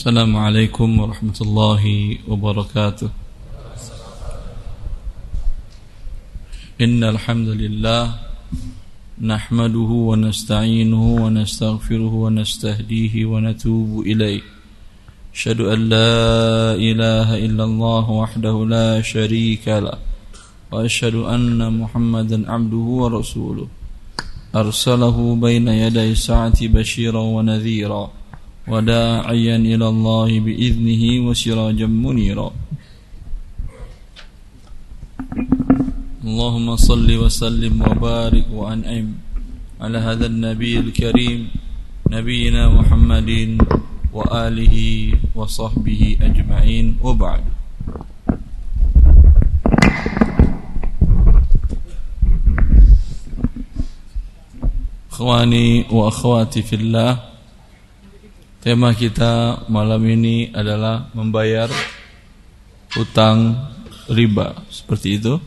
السلام 0.00 0.32
عليكم 0.36 0.88
ورحمة 1.00 1.38
الله 1.40 1.84
وبركاته. 2.28 3.10
إن 6.80 7.04
الحمد 7.04 7.48
لله 7.48 8.04
نحمده 9.20 9.90
ونستعينه 10.08 11.04
ونستغفره 11.24 12.12
ونستهديه 12.24 13.14
ونتوب 13.28 13.90
إليه. 14.08 14.40
أشهد 15.36 15.60
أن 15.68 15.80
لا 15.92 16.16
إله 16.80 17.28
إلا 17.44 17.64
الله 17.64 18.04
وحده 18.10 18.56
لا 18.64 19.04
شريك 19.04 19.68
له. 19.68 20.00
وأشهد 20.72 21.28
أن 21.28 21.60
محمدا 21.80 22.38
عبده 22.52 22.86
ورسوله. 23.00 23.68
أرسله 24.56 25.16
بين 25.36 25.68
يدي 25.68 26.16
الساعة 26.16 26.58
بشيرا 26.72 27.20
ونذيرا. 27.20 28.19
وداعيا 28.70 29.56
إلى 29.56 29.86
الله 29.88 30.30
بإذنه 30.40 31.02
وسراجا 31.26 31.86
منيرا. 31.86 32.50
اللهم 36.24 36.76
صل 36.76 37.08
وسلم 37.10 37.74
وبارك 37.82 38.46
وأنعم 38.54 39.06
على 39.80 39.98
هذا 39.98 40.26
النبي 40.26 40.78
الكريم 40.78 41.40
نبينا 42.10 42.68
محمد 42.68 43.58
وآله 44.12 44.76
وصحبه 45.34 46.02
أجمعين. 46.22 46.86
وبعد. 47.02 47.44
إخواني 55.10 55.84
وأخواتي 55.90 56.62
في 56.62 56.76
الله 56.76 57.29
Tema 58.60 58.92
kita 58.92 59.64
malam 59.72 60.04
ini 60.04 60.52
adalah 60.52 61.08
membayar 61.16 61.72
utang 62.92 63.56
riba. 64.04 64.52
Seperti 64.68 65.16
itu. 65.16 65.40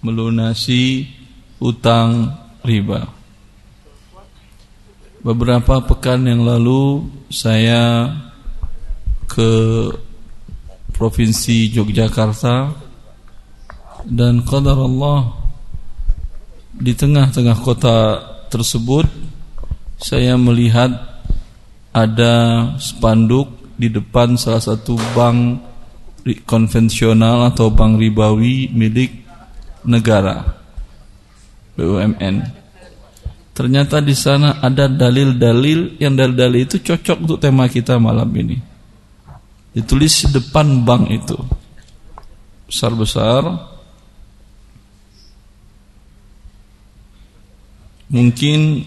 Melunasi 0.00 1.04
utang 1.60 2.32
riba. 2.64 3.04
Beberapa 5.20 5.84
pekan 5.84 6.24
yang 6.24 6.48
lalu 6.48 7.12
saya 7.28 8.08
ke 9.28 9.52
Provinsi 10.96 11.76
Yogyakarta 11.76 12.72
dan 14.08 14.40
qadar 14.48 14.80
Allah 14.80 15.28
di 16.72 16.96
tengah-tengah 16.96 17.60
kota 17.60 18.16
tersebut 18.48 19.04
saya 20.00 20.40
melihat 20.40 21.15
ada 21.96 22.34
spanduk 22.76 23.72
di 23.80 23.88
depan 23.88 24.36
salah 24.36 24.60
satu 24.60 25.00
bank 25.16 25.64
konvensional 26.44 27.48
atau 27.48 27.72
bank 27.72 27.96
ribawi 27.96 28.68
milik 28.68 29.24
negara 29.88 30.44
BUMN. 31.80 32.36
Ternyata 33.56 34.04
di 34.04 34.12
sana 34.12 34.60
ada 34.60 34.84
dalil-dalil 34.84 35.96
yang 35.96 36.12
dalil-dalil 36.12 36.68
itu 36.68 36.76
cocok 36.84 37.24
untuk 37.24 37.38
tema 37.40 37.64
kita 37.64 37.96
malam 37.96 38.28
ini. 38.36 38.60
Ditulis 39.72 40.28
di 40.28 40.36
depan 40.36 40.84
bank 40.84 41.08
itu. 41.08 41.36
Besar-besar. 42.68 43.72
Mungkin 48.12 48.84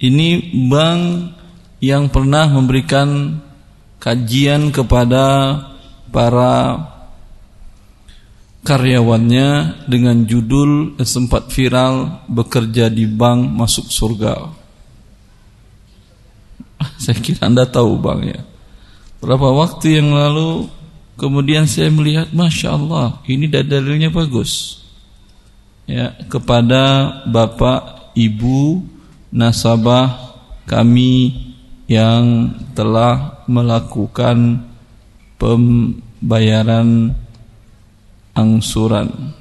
ini 0.00 0.28
bank 0.72 1.00
yang 1.80 2.08
pernah 2.08 2.48
memberikan 2.48 3.40
kajian 4.00 4.72
kepada 4.72 5.58
para 6.08 6.78
karyawannya 8.66 9.82
dengan 9.86 10.26
judul 10.26 10.98
sempat 11.06 11.54
viral 11.54 12.26
bekerja 12.26 12.90
di 12.90 13.06
bank 13.06 13.54
masuk 13.54 13.86
surga. 13.86 14.34
Saya 17.02 17.16
kira 17.22 17.46
Anda 17.46 17.62
tahu 17.68 17.94
bang 18.02 18.20
ya. 18.26 18.40
Berapa 19.22 19.48
waktu 19.54 20.02
yang 20.02 20.12
lalu 20.12 20.68
kemudian 21.16 21.64
saya 21.64 21.88
melihat 21.88 22.28
Masya 22.36 22.76
Allah 22.76 23.24
ini 23.24 23.48
dalilnya 23.48 24.12
bagus. 24.12 24.84
Ya, 25.86 26.12
kepada 26.26 27.22
bapak, 27.30 28.12
ibu, 28.18 28.82
nasabah 29.30 30.34
kami 30.66 31.46
yang 31.86 32.50
telah 32.74 33.46
melakukan 33.46 34.66
pembayaran 35.38 37.14
angsuran. 38.34 39.32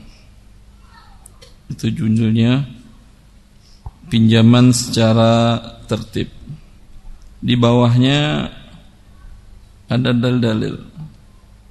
Itu 1.66 1.90
judulnya 1.90 2.62
pinjaman 4.08 4.70
secara 4.70 5.58
tertib. 5.90 6.30
Di 7.42 7.58
bawahnya 7.58 8.50
ada 9.90 10.12
dalil-dalil. 10.14 10.82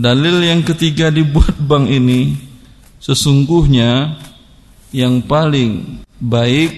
Dalil 0.00 0.40
yang 0.40 0.64
ketiga 0.64 1.12
dibuat 1.12 1.60
bank 1.60 1.92
ini 1.92 2.32
sesungguhnya 3.04 4.16
yang 4.96 5.20
paling 5.20 6.00
baik 6.16 6.72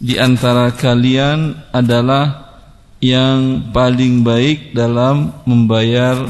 di 0.00 0.16
antara 0.16 0.72
kalian 0.72 1.52
adalah 1.76 2.56
yang 3.04 3.68
paling 3.68 4.24
baik 4.24 4.72
dalam 4.72 5.44
membayar 5.44 6.24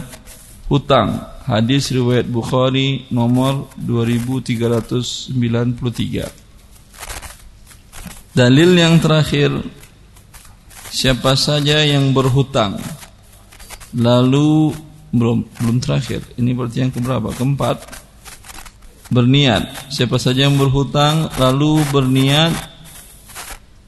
hutang. 0.66 1.22
Hadis 1.46 1.94
riwayat 1.94 2.26
Bukhari 2.26 3.06
nomor 3.14 3.70
2393. 3.78 5.38
Dalil 8.34 8.70
yang 8.74 8.98
terakhir 8.98 9.54
siapa 10.90 11.38
saja 11.38 11.78
yang 11.86 12.10
berhutang 12.10 12.74
lalu 13.94 14.74
belum 15.14 15.46
belum 15.62 15.76
terakhir. 15.78 16.26
Ini 16.34 16.50
berarti 16.58 16.82
yang 16.82 16.90
keberapa? 16.90 17.30
Keempat. 17.30 18.02
Berniat. 19.14 19.94
Siapa 19.94 20.18
saja 20.18 20.50
yang 20.50 20.58
berhutang 20.58 21.30
lalu 21.38 21.86
berniat 21.94 22.50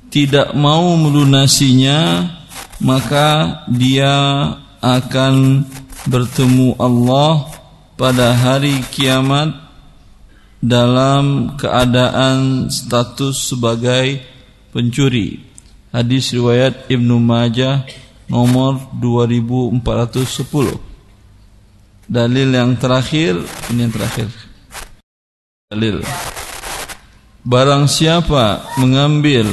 tidak 0.07 0.55
mau 0.55 0.95
melunasinya, 0.95 2.31
maka 2.79 3.61
dia 3.67 4.15
akan 4.79 5.67
bertemu 6.07 6.79
Allah 6.79 7.51
pada 7.99 8.33
hari 8.33 8.87
kiamat 8.95 9.51
dalam 10.63 11.59
keadaan 11.59 12.69
status 12.71 13.51
sebagai 13.53 14.23
pencuri. 14.71 15.43
Hadis 15.91 16.33
riwayat 16.33 16.87
Ibnu 16.93 17.19
Majah 17.19 17.83
nomor 18.29 18.79
2410. 19.01 20.96
Dalil 22.07 22.55
yang 22.55 22.79
terakhir, 22.79 23.35
ini 23.75 23.83
yang 23.83 23.95
terakhir. 23.95 24.31
Dalil. 25.67 26.07
Barang 27.43 27.91
siapa 27.91 28.63
mengambil 28.79 29.51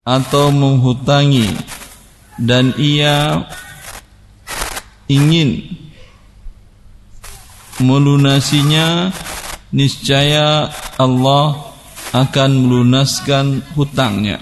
atau 0.00 0.48
menghutangi 0.48 1.52
dan 2.40 2.72
ia 2.80 3.44
ingin 5.12 5.68
melunasinya 7.80 9.12
niscaya 9.68 10.72
Allah 10.96 11.68
akan 12.16 12.50
melunaskan 12.64 13.60
hutangnya 13.76 14.40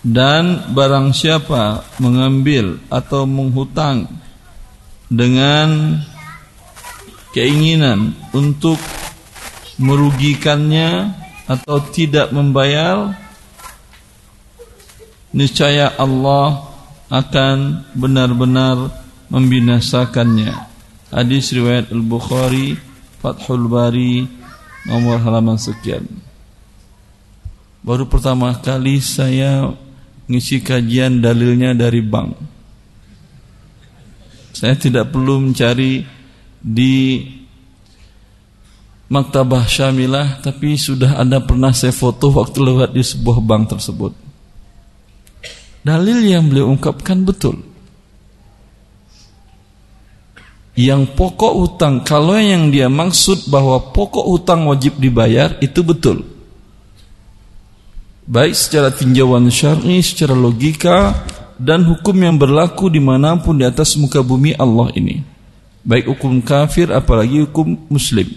dan 0.00 0.72
barang 0.72 1.12
siapa 1.12 1.84
mengambil 2.00 2.80
atau 2.88 3.28
menghutang 3.28 4.08
dengan 5.08 6.00
keinginan 7.32 8.12
untuk 8.36 8.76
merugikannya 9.80 11.12
atau 11.48 11.80
tidak 11.88 12.28
membayar 12.32 13.16
niscaya 15.32 15.92
Allah 15.96 16.68
akan 17.08 17.88
benar-benar 17.96 18.92
membinasakannya. 19.32 20.52
Hadis 21.08 21.56
riwayat 21.56 21.88
Al-Bukhari 21.88 22.76
Fathul 23.20 23.64
Bari 23.64 24.28
nomor 24.84 25.16
halaman 25.24 25.56
sekian. 25.56 26.04
Baru 27.80 28.04
pertama 28.04 28.52
kali 28.60 29.00
saya 29.00 29.72
ngisi 30.28 30.60
kajian 30.60 31.24
dalilnya 31.24 31.72
dari 31.72 32.04
bank 32.04 32.36
saya 34.58 34.74
tidak 34.74 35.14
perlu 35.14 35.38
mencari 35.38 36.02
di 36.58 37.22
maktabah 39.06 39.70
Syamilah 39.70 40.42
tapi 40.42 40.74
sudah 40.74 41.14
ada 41.14 41.38
pernah 41.38 41.70
saya 41.70 41.94
foto 41.94 42.34
waktu 42.34 42.58
lewat 42.66 42.90
di 42.90 43.06
sebuah 43.06 43.38
bank 43.38 43.78
tersebut. 43.78 44.12
Dalil 45.86 46.26
yang 46.26 46.50
beliau 46.50 46.74
ungkapkan 46.74 47.22
betul. 47.22 47.62
Yang 50.74 51.14
pokok 51.14 51.54
utang 51.54 52.02
kalau 52.02 52.34
yang 52.34 52.74
dia 52.74 52.90
maksud 52.90 53.46
bahwa 53.46 53.94
pokok 53.94 54.26
utang 54.26 54.66
wajib 54.66 54.98
dibayar 54.98 55.54
itu 55.62 55.86
betul. 55.86 56.26
Baik 58.26 58.58
secara 58.58 58.90
tinjauan 58.90 59.46
syar'i, 59.54 60.02
secara 60.02 60.34
logika 60.34 61.14
dan 61.58 61.82
hukum 61.82 62.14
yang 62.14 62.38
berlaku 62.38 62.86
di 62.86 63.02
mana 63.02 63.34
pun 63.34 63.58
di 63.58 63.66
atas 63.66 63.98
muka 63.98 64.22
bumi 64.22 64.54
Allah 64.54 64.94
ini. 64.94 65.26
Baik 65.82 66.14
hukum 66.14 66.38
kafir 66.38 66.94
apalagi 66.94 67.42
hukum 67.42 67.74
muslim. 67.90 68.30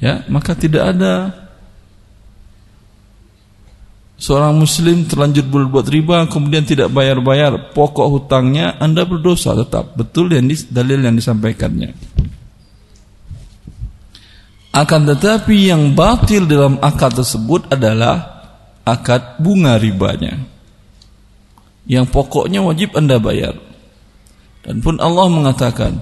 Ya 0.00 0.24
maka 0.32 0.56
tidak 0.56 0.96
ada. 0.96 1.36
Seorang 4.20 4.52
muslim 4.52 5.08
terlanjur 5.08 5.48
berbuat 5.48 5.88
riba 5.88 6.28
kemudian 6.28 6.60
tidak 6.60 6.92
bayar-bayar 6.92 7.72
pokok 7.72 8.08
hutangnya 8.08 8.76
anda 8.80 9.04
berdosa 9.04 9.56
tetap. 9.56 9.96
Betul 9.96 10.32
yang 10.36 10.48
dalil 10.72 11.00
yang 11.04 11.16
disampaikannya. 11.16 11.92
Akan 14.76 15.02
tetapi 15.08 15.72
yang 15.72 15.92
batil 15.96 16.44
dalam 16.46 16.76
akad 16.80 17.16
tersebut 17.16 17.68
adalah 17.72 18.44
akad 18.86 19.40
bunga 19.42 19.76
ribanya 19.80 20.49
yang 21.88 22.04
pokoknya 22.08 22.60
wajib 22.60 22.96
anda 22.96 23.16
bayar 23.16 23.56
dan 24.64 24.84
pun 24.84 25.00
Allah 25.00 25.26
mengatakan 25.28 25.96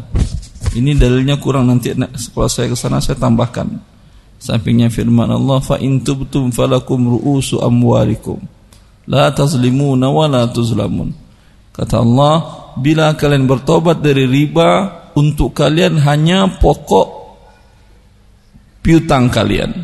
ini 0.77 0.93
dalilnya 0.99 1.41
kurang 1.41 1.71
nanti 1.71 1.95
kalau 2.35 2.51
saya 2.51 2.69
ke 2.69 2.77
sana 2.77 3.01
saya 3.01 3.17
tambahkan. 3.17 3.97
Sampingnya 4.39 4.87
firman 4.87 5.27
Allah 5.27 5.59
fa 5.59 5.83
in 5.83 5.99
tubtum 6.07 6.55
falakum 6.55 7.19
ru'usu 7.19 7.59
amwalikum 7.59 8.39
la 9.11 9.33
tazlimuna 9.35 10.13
wa 10.13 10.31
la 10.31 10.47
tuzlamun. 10.47 11.11
Kata 11.75 12.03
Allah, 12.03 12.35
bila 12.79 13.15
kalian 13.19 13.51
bertobat 13.51 13.99
dari 13.99 14.29
riba 14.29 14.71
untuk 15.19 15.57
kalian 15.57 15.99
hanya 16.05 16.47
pokok 16.59 17.09
piutang 18.85 19.27
kalian. 19.33 19.75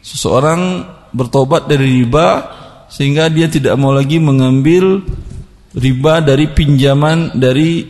Seseorang 0.00 0.86
bertobat 1.12 1.68
dari 1.68 2.00
riba 2.00 2.60
sehingga 2.92 3.32
dia 3.32 3.48
tidak 3.48 3.80
mau 3.80 3.88
lagi 3.88 4.20
mengambil 4.20 5.00
riba 5.72 6.20
dari 6.20 6.52
pinjaman 6.52 7.32
dari 7.32 7.88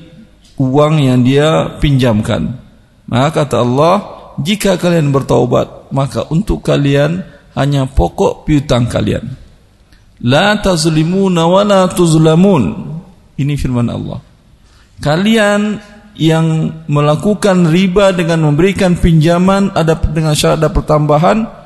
uang 0.62 0.94
yang 1.02 1.26
dia 1.26 1.74
pinjamkan. 1.82 2.54
Maka 3.10 3.42
kata 3.42 3.56
Allah, 3.58 3.96
jika 4.38 4.78
kalian 4.78 5.10
bertaubat, 5.10 5.90
maka 5.90 6.30
untuk 6.30 6.62
kalian 6.62 7.26
hanya 7.58 7.90
pokok 7.90 8.46
piutang 8.46 8.86
kalian. 8.86 9.26
La 10.22 10.54
tazlimuna 10.62 11.50
wa 11.50 11.66
la 11.66 11.90
tuzlamun. 11.90 12.94
Ini 13.34 13.58
firman 13.58 13.90
Allah. 13.90 14.22
Kalian 15.02 15.82
yang 16.14 16.70
melakukan 16.86 17.66
riba 17.66 18.14
dengan 18.14 18.46
memberikan 18.46 18.94
pinjaman 18.94 19.74
ada 19.74 19.98
dengan 19.98 20.36
syarat 20.36 20.62
ada 20.62 20.70
pertambahan 20.70 21.61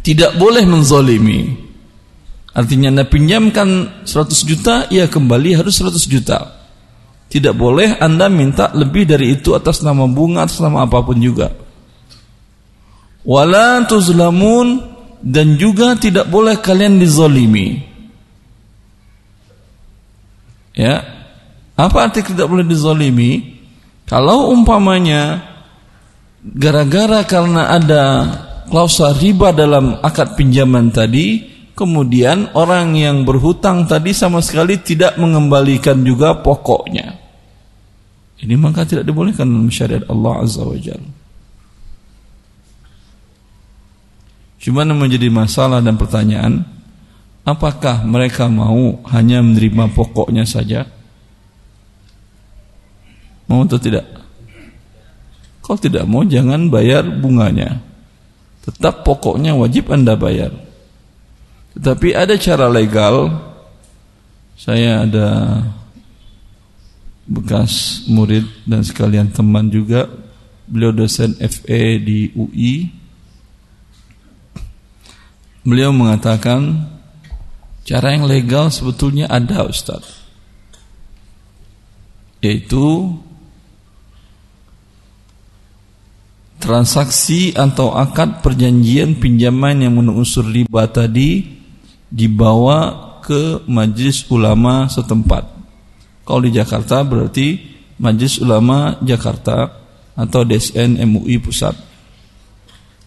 tidak 0.00 0.36
boleh 0.36 0.64
menzolimi. 0.64 1.68
Artinya 2.50 2.90
Anda 2.90 3.04
pinjamkan 3.06 4.02
100 4.02 4.48
juta, 4.48 4.74
ia 4.90 5.06
kembali 5.06 5.54
harus 5.54 5.78
100 5.78 5.96
juta. 6.10 6.60
Tidak 7.30 7.54
boleh 7.54 7.94
Anda 8.02 8.26
minta 8.26 8.74
lebih 8.74 9.06
dari 9.06 9.38
itu 9.38 9.54
atas 9.54 9.86
nama 9.86 10.02
bunga, 10.10 10.50
atas 10.50 10.58
nama 10.58 10.82
apa 10.82 10.98
pun 11.06 11.14
juga. 11.22 11.54
Wala 13.22 13.86
tuzlamun 13.86 14.82
dan 15.22 15.54
juga 15.60 15.94
tidak 15.94 16.26
boleh 16.26 16.58
kalian 16.58 16.98
dizolimi. 16.98 17.86
Ya, 20.74 21.04
apa 21.76 21.96
arti 22.08 22.24
tidak 22.24 22.48
boleh 22.48 22.64
dizolimi? 22.64 23.60
Kalau 24.10 24.50
umpamanya 24.50 25.44
gara-gara 26.42 27.22
karena 27.22 27.78
ada 27.78 28.04
klausa 28.70 29.10
riba 29.12 29.50
dalam 29.50 29.98
akad 29.98 30.38
pinjaman 30.38 30.94
tadi, 30.94 31.42
kemudian 31.74 32.54
orang 32.54 32.94
yang 32.94 33.26
berhutang 33.26 33.84
tadi 33.90 34.14
sama 34.14 34.38
sekali 34.38 34.78
tidak 34.78 35.18
mengembalikan 35.18 36.00
juga 36.06 36.38
pokoknya. 36.38 37.18
Ini 38.40 38.54
maka 38.56 38.88
tidak 38.88 39.04
dibolehkan 39.04 39.50
dalam 39.50 39.68
syariat 39.68 40.06
Allah 40.08 40.34
Azza 40.40 40.64
wa 40.64 40.78
Jalla. 40.78 41.10
Cuma 44.60 44.84
menjadi 44.84 45.28
masalah 45.32 45.80
dan 45.80 45.96
pertanyaan, 45.96 46.64
apakah 47.48 48.04
mereka 48.04 48.44
mau 48.48 49.00
hanya 49.08 49.40
menerima 49.40 49.88
pokoknya 49.92 50.44
saja? 50.44 50.84
Mau 53.48 53.64
atau 53.64 53.80
tidak? 53.80 54.04
Kalau 55.64 55.80
tidak 55.80 56.04
mau 56.04 56.22
jangan 56.28 56.68
bayar 56.68 57.02
bunganya. 57.08 57.89
Tetap 58.60 59.02
pokoknya 59.08 59.56
wajib 59.56 59.88
Anda 59.88 60.14
bayar. 60.16 60.52
Tetapi 61.76 62.12
ada 62.12 62.34
cara 62.36 62.66
legal. 62.68 63.48
Saya 64.60 65.08
ada 65.08 65.28
bekas 67.24 68.04
murid 68.10 68.44
dan 68.68 68.84
sekalian 68.84 69.32
teman 69.32 69.72
juga. 69.72 70.04
Beliau 70.68 70.92
dosen 70.92 71.34
FE 71.40 71.82
di 72.04 72.28
UI. 72.36 72.92
Beliau 75.64 75.92
mengatakan 75.96 76.88
cara 77.88 78.12
yang 78.12 78.28
legal 78.28 78.68
sebetulnya 78.68 79.24
ada 79.32 79.64
Ustaz. 79.64 80.20
Yaitu 82.44 83.16
transaksi 86.60 87.56
atau 87.56 87.96
akad 87.96 88.44
perjanjian 88.44 89.16
pinjaman 89.16 89.80
yang 89.80 89.96
menunsur 89.96 90.44
riba 90.44 90.86
tadi 90.86 91.58
dibawa 92.12 93.18
ke 93.24 93.64
majlis 93.64 94.28
ulama 94.28 94.86
setempat. 94.86 95.48
Kalau 96.28 96.40
di 96.44 96.52
Jakarta 96.52 97.02
berarti 97.02 97.70
Majelis 98.00 98.40
Ulama 98.40 98.96
Jakarta 99.04 99.68
atau 100.16 100.40
DSN 100.40 101.04
MUI 101.04 101.36
Pusat. 101.36 101.76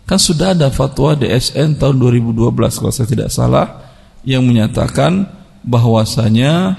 Kan 0.05 0.19
sudah 0.22 0.53
ada 0.53 0.69
fatwa 0.69 1.17
DSN 1.17 1.81
tahun 1.81 1.98
2012 1.98 2.53
kalau 2.53 2.93
saya 2.93 3.10
tidak 3.10 3.33
salah 3.33 3.89
yang 4.22 4.45
menyatakan 4.45 5.25
bahwasanya 5.65 6.77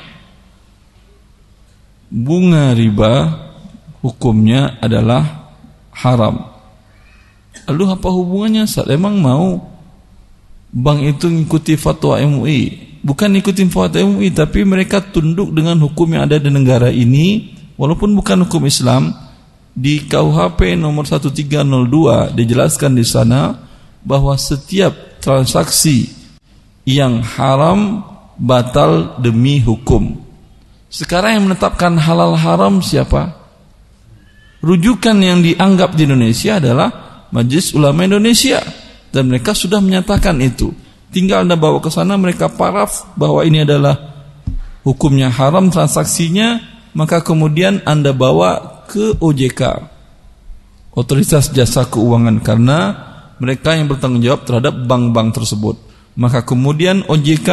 bunga 2.06 2.76
riba 2.76 3.12
hukumnya 4.04 4.78
adalah 4.78 5.50
haram. 5.90 6.53
Lalu 7.70 7.84
apa 7.90 8.08
hubungannya 8.12 8.64
saat 8.68 8.90
emang 8.92 9.20
mau 9.20 9.60
bank 10.74 11.00
itu 11.04 11.26
ngikuti 11.30 11.78
fatwa 11.78 12.20
MUI? 12.20 12.94
bukan 13.04 13.36
ikutin 13.36 13.68
fatwa 13.68 14.00
MUI 14.00 14.32
tapi 14.32 14.64
mereka 14.64 15.04
tunduk 15.04 15.52
dengan 15.52 15.76
hukum 15.84 16.08
yang 16.16 16.24
ada 16.24 16.40
di 16.40 16.48
negara 16.48 16.88
ini 16.88 17.52
walaupun 17.76 18.16
bukan 18.16 18.48
hukum 18.48 18.64
Islam 18.64 19.12
di 19.76 20.08
KUHP 20.08 20.80
nomor 20.80 21.04
1302 21.04 22.32
dijelaskan 22.32 22.96
di 22.96 23.04
sana 23.04 23.60
bahwa 24.00 24.32
setiap 24.40 25.20
transaksi 25.20 26.08
yang 26.88 27.20
haram 27.20 28.04
batal 28.40 29.20
demi 29.20 29.60
hukum. 29.60 30.20
Sekarang 30.88 31.40
yang 31.40 31.44
menetapkan 31.50 31.98
halal 31.98 32.38
haram 32.38 32.78
siapa? 32.78 33.34
Rujukan 34.62 35.16
yang 35.18 35.42
dianggap 35.42 35.98
di 35.98 36.06
Indonesia 36.06 36.62
adalah 36.62 37.03
Majelis 37.34 37.74
Ulama 37.74 38.06
Indonesia 38.06 38.62
dan 39.10 39.26
mereka 39.26 39.50
sudah 39.58 39.82
menyatakan 39.82 40.38
itu. 40.38 40.70
Tinggal 41.10 41.42
Anda 41.42 41.58
bawa 41.58 41.82
ke 41.82 41.90
sana 41.90 42.14
mereka 42.14 42.46
paraf 42.46 43.10
bahwa 43.18 43.42
ini 43.42 43.66
adalah 43.66 43.98
hukumnya 44.86 45.30
haram 45.34 45.66
transaksinya 45.66 46.62
maka 46.94 47.26
kemudian 47.26 47.82
Anda 47.82 48.14
bawa 48.14 48.86
ke 48.86 49.18
OJK 49.18 49.90
Otoritas 50.94 51.50
Jasa 51.50 51.90
Keuangan 51.90 52.38
karena 52.38 52.78
mereka 53.42 53.74
yang 53.74 53.90
bertanggung 53.90 54.22
jawab 54.22 54.46
terhadap 54.46 54.74
bank-bank 54.86 55.34
tersebut. 55.34 55.74
Maka 56.14 56.46
kemudian 56.46 57.02
OJK 57.10 57.50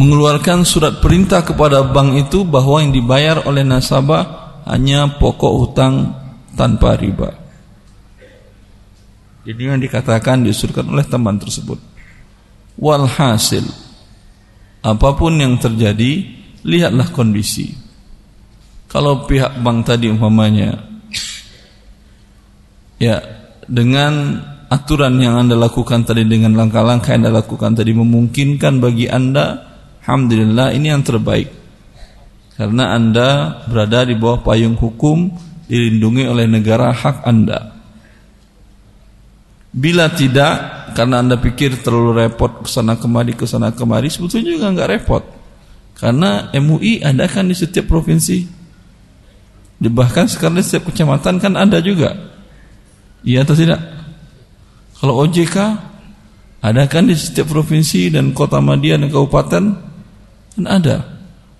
mengeluarkan 0.00 0.64
surat 0.64 1.04
perintah 1.04 1.44
kepada 1.44 1.84
bank 1.84 2.24
itu 2.24 2.48
bahwa 2.48 2.80
yang 2.80 2.96
dibayar 2.96 3.44
oleh 3.44 3.60
nasabah 3.60 4.56
hanya 4.64 5.12
pokok 5.20 5.52
hutang 5.60 6.16
tanpa 6.56 6.96
riba. 6.96 7.39
Jadi 9.40 9.62
yang 9.64 9.80
dikatakan 9.80 10.44
diusulkan 10.44 10.84
oleh 10.88 11.04
teman 11.06 11.40
tersebut. 11.40 11.80
Walhasil 12.76 13.64
apa 14.80 15.12
pun 15.12 15.36
yang 15.36 15.60
terjadi, 15.60 16.24
lihatlah 16.64 17.08
kondisi. 17.12 17.76
Kalau 18.88 19.28
pihak 19.28 19.60
bank 19.60 19.86
tadi 19.86 20.10
umpamanya 20.10 20.90
ya 23.00 23.22
dengan 23.64 24.42
aturan 24.66 25.16
yang 25.22 25.40
Anda 25.40 25.56
lakukan 25.56 26.04
tadi 26.04 26.26
dengan 26.28 26.58
langkah-langkah 26.58 27.16
yang 27.16 27.26
Anda 27.26 27.40
lakukan 27.42 27.78
tadi 27.78 27.96
memungkinkan 27.96 28.82
bagi 28.82 29.06
Anda 29.06 29.62
Alhamdulillah 30.04 30.74
ini 30.74 30.90
yang 30.90 31.06
terbaik 31.06 31.48
karena 32.58 32.98
Anda 32.98 33.62
berada 33.70 34.04
di 34.04 34.18
bawah 34.18 34.42
payung 34.42 34.74
hukum 34.74 35.32
dilindungi 35.70 36.26
oleh 36.26 36.50
negara 36.50 36.90
hak 36.90 37.22
Anda 37.22 37.79
bila 39.70 40.10
tidak 40.10 40.92
karena 40.98 41.22
Anda 41.22 41.38
pikir 41.38 41.78
terlalu 41.82 42.26
repot 42.26 42.66
ke 42.66 42.68
sana 42.68 42.98
kemari 42.98 43.38
ke 43.38 43.46
sana 43.46 43.70
kemari 43.70 44.10
sebetulnya 44.10 44.50
juga 44.58 44.66
nggak 44.74 44.90
repot 44.90 45.22
karena 45.94 46.50
MUI 46.58 47.06
ada 47.06 47.30
kan 47.30 47.46
di 47.46 47.54
setiap 47.54 47.86
provinsi 47.86 48.58
bahkan 49.90 50.26
sekarang 50.26 50.58
di 50.58 50.64
setiap 50.66 50.90
kecamatan 50.90 51.38
kan 51.38 51.54
ada 51.54 51.78
juga 51.78 52.18
iya 53.22 53.46
atau 53.46 53.54
tidak 53.54 53.78
kalau 55.00 55.22
OJK 55.24 55.56
ada 56.60 56.84
kan 56.84 57.08
di 57.08 57.16
setiap 57.16 57.48
provinsi 57.48 58.12
dan 58.12 58.36
kota 58.36 58.60
Madia 58.60 59.00
dan 59.00 59.08
kabupaten 59.08 59.64
kan 60.52 60.64
ada. 60.68 61.08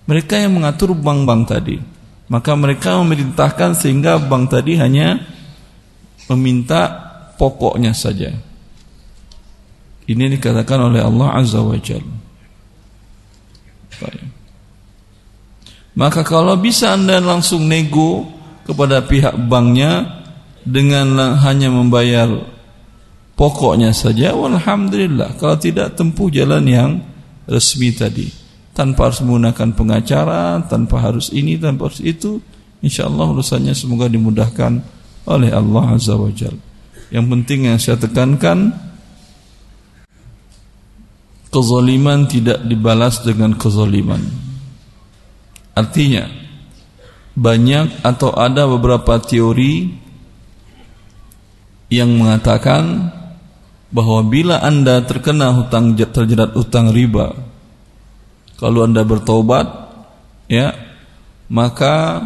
Mereka 0.05 0.37
yang 0.37 0.53
mengatur 0.61 0.93
bank-bank 0.93 1.49
tadi. 1.49 1.81
Maka 2.29 2.53
mereka 2.53 3.01
memerintahkan 3.01 3.73
sehingga 3.75 4.21
bank 4.21 4.53
tadi 4.53 4.77
hanya 4.77 5.19
meminta 6.29 7.10
pokoknya 7.41 7.89
saja. 7.97 8.29
Ini 10.05 10.29
dikatakan 10.37 10.93
oleh 10.93 11.01
Allah 11.01 11.41
Azza 11.41 11.57
wa 11.65 11.73
Jalla. 11.81 12.21
Maka 15.97 16.21
kalau 16.21 16.53
bisa 16.61 16.93
anda 16.93 17.17
langsung 17.17 17.65
nego 17.65 18.29
kepada 18.65 19.01
pihak 19.01 19.33
banknya 19.49 20.21
dengan 20.61 21.37
hanya 21.41 21.73
membayar 21.73 22.29
pokoknya 23.33 23.89
saja 23.89 24.31
alhamdulillah 24.37 25.33
kalau 25.41 25.57
tidak 25.57 25.97
tempuh 25.97 26.29
jalan 26.29 26.61
yang 26.69 26.91
resmi 27.49 27.89
tadi 27.89 28.29
tanpa 28.71 29.09
harus 29.09 29.25
menggunakan 29.25 29.73
pengacara 29.73 30.61
tanpa 30.69 31.01
harus 31.01 31.33
ini 31.33 31.57
tanpa 31.57 31.89
harus 31.89 32.05
itu 32.05 32.37
insyaallah 32.85 33.33
urusannya 33.33 33.73
semoga 33.73 34.05
dimudahkan 34.05 34.85
oleh 35.25 35.49
Allah 35.49 35.97
azza 35.97 36.13
wajalla 36.13 36.70
yang 37.11 37.27
penting 37.27 37.67
yang 37.67 37.77
saya 37.77 37.99
tekankan 37.99 38.71
kezaliman 41.51 42.25
tidak 42.31 42.63
dibalas 42.63 43.19
dengan 43.21 43.51
kezaliman. 43.59 44.23
Artinya 45.75 46.31
banyak 47.35 48.03
atau 48.03 48.31
ada 48.35 48.67
beberapa 48.67 49.19
teori 49.19 49.91
yang 51.91 52.15
mengatakan 52.15 53.11
bahwa 53.91 54.23
bila 54.23 54.63
anda 54.63 55.03
terkena 55.03 55.51
hutang 55.51 55.99
terjerat 55.99 56.55
hutang 56.55 56.95
riba 56.95 57.35
kalau 58.55 58.87
anda 58.87 59.03
bertobat 59.03 59.67
ya 60.47 60.71
maka 61.51 62.23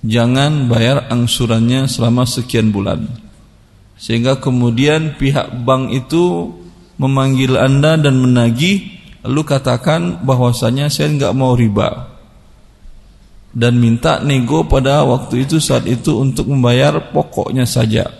jangan 0.00 0.72
bayar 0.72 1.12
angsurannya 1.12 1.84
selama 1.84 2.24
sekian 2.24 2.72
bulan 2.72 3.04
sehingga 4.02 4.42
kemudian 4.42 5.14
pihak 5.14 5.62
bank 5.62 5.94
itu 5.94 6.50
memanggil 6.98 7.54
anda 7.54 7.94
dan 7.94 8.18
menagih 8.18 8.98
lalu 9.22 9.42
katakan 9.46 10.26
bahwasanya 10.26 10.90
saya 10.90 11.14
enggak 11.14 11.34
mau 11.38 11.54
riba 11.54 12.10
dan 13.54 13.78
minta 13.78 14.18
nego 14.18 14.66
pada 14.66 15.06
waktu 15.06 15.46
itu 15.46 15.62
saat 15.62 15.86
itu 15.86 16.18
untuk 16.18 16.50
membayar 16.50 17.14
pokoknya 17.14 17.62
saja 17.62 18.10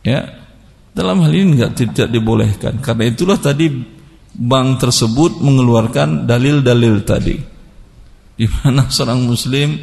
ya 0.00 0.44
dalam 0.94 1.26
hal 1.26 1.34
ini 1.34 1.58
tidak 1.58 1.74
tidak 1.74 2.08
dibolehkan. 2.14 2.78
Karena 2.78 3.10
itulah 3.10 3.36
tadi 3.36 3.66
bank 4.30 4.78
tersebut 4.78 5.42
mengeluarkan 5.42 6.24
dalil-dalil 6.24 7.02
tadi. 7.02 7.36
Di 8.34 8.46
mana 8.46 8.86
seorang 8.86 9.26
muslim 9.26 9.74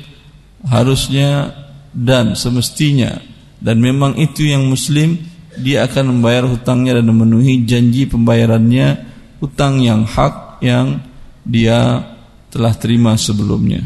harusnya 0.71 1.51
dan 1.91 2.39
semestinya 2.39 3.19
dan 3.61 3.77
memang 3.77 4.17
itu 4.17 4.49
yang 4.49 4.65
muslim 4.65 5.21
dia 5.61 5.85
akan 5.85 6.17
membayar 6.17 6.49
hutangnya 6.49 6.97
dan 6.97 7.05
memenuhi 7.13 7.61
janji 7.63 8.09
pembayarannya 8.09 9.05
hutang 9.37 9.81
yang 9.85 10.01
hak 10.03 10.59
yang 10.65 11.01
dia 11.45 12.01
telah 12.49 12.73
terima 12.75 13.15
sebelumnya. 13.15 13.81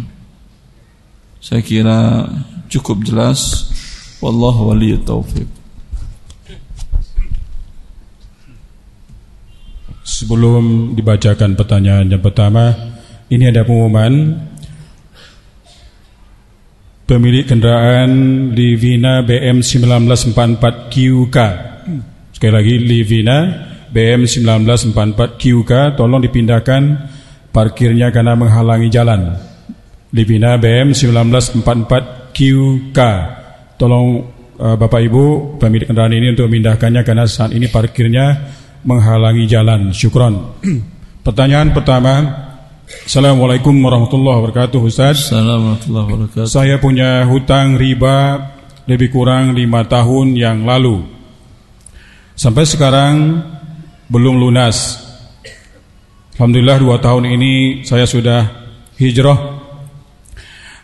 Saya 1.40 1.62
kira 1.62 2.26
cukup 2.72 3.06
jelas. 3.06 3.70
Wallahu 4.24 4.74
waliyut 4.74 5.06
taufiq. 5.06 5.46
Sebelum 10.06 10.96
dibacakan 10.98 11.58
pertanyaan 11.58 12.10
yang 12.10 12.24
pertama, 12.24 12.74
ini 13.30 13.50
ada 13.50 13.66
pengumuman 13.66 14.38
pemilik 17.06 17.46
kendaraan 17.46 18.12
Livina 18.52 19.22
BM 19.22 19.62
1944 19.62 20.90
QK. 20.90 21.38
Sekali 22.34 22.52
lagi 22.52 22.76
Livina 22.82 23.38
BM 23.94 24.26
1944 24.28 25.40
QK 25.40 25.72
tolong 25.96 26.20
dipindahkan 26.20 26.82
parkirnya 27.54 28.10
karena 28.12 28.34
menghalangi 28.36 28.90
jalan. 28.92 29.38
Livina 30.12 30.58
BM 30.58 30.92
1944 30.92 32.34
QK. 32.36 33.00
Tolong 33.80 34.08
uh, 34.60 34.76
Bapak 34.76 35.02
Ibu 35.06 35.56
pemilik 35.62 35.88
kendaraan 35.88 36.18
ini 36.18 36.34
untuk 36.34 36.50
memindahkannya 36.50 37.02
karena 37.06 37.24
saat 37.30 37.54
ini 37.54 37.70
parkirnya 37.70 38.36
menghalangi 38.84 39.46
jalan. 39.46 39.94
Syukron. 39.94 40.60
Pertanyaan 41.26 41.74
pertama, 41.74 42.45
Assalamualaikum 42.86 43.74
warahmatullahi 43.82 44.46
wabarakatuh 44.46 44.78
Ustaz. 44.86 45.34
Assalamualaikum 45.34 45.90
warahmatullahi 45.90 46.06
wabarakatuh. 46.06 46.46
Saya 46.46 46.78
punya 46.78 47.26
hutang 47.26 47.82
riba 47.82 48.38
lebih 48.86 49.10
kurang 49.10 49.58
lima 49.58 49.90
tahun 49.90 50.38
yang 50.38 50.70
lalu. 50.70 51.02
Sampai 52.38 52.70
sekarang 52.70 53.42
belum 54.06 54.38
lunas. 54.38 55.02
Alhamdulillah 56.38 56.78
dua 56.78 57.02
tahun 57.02 57.26
ini 57.34 57.54
saya 57.90 58.06
sudah 58.06 58.70
hijrah. 59.02 59.66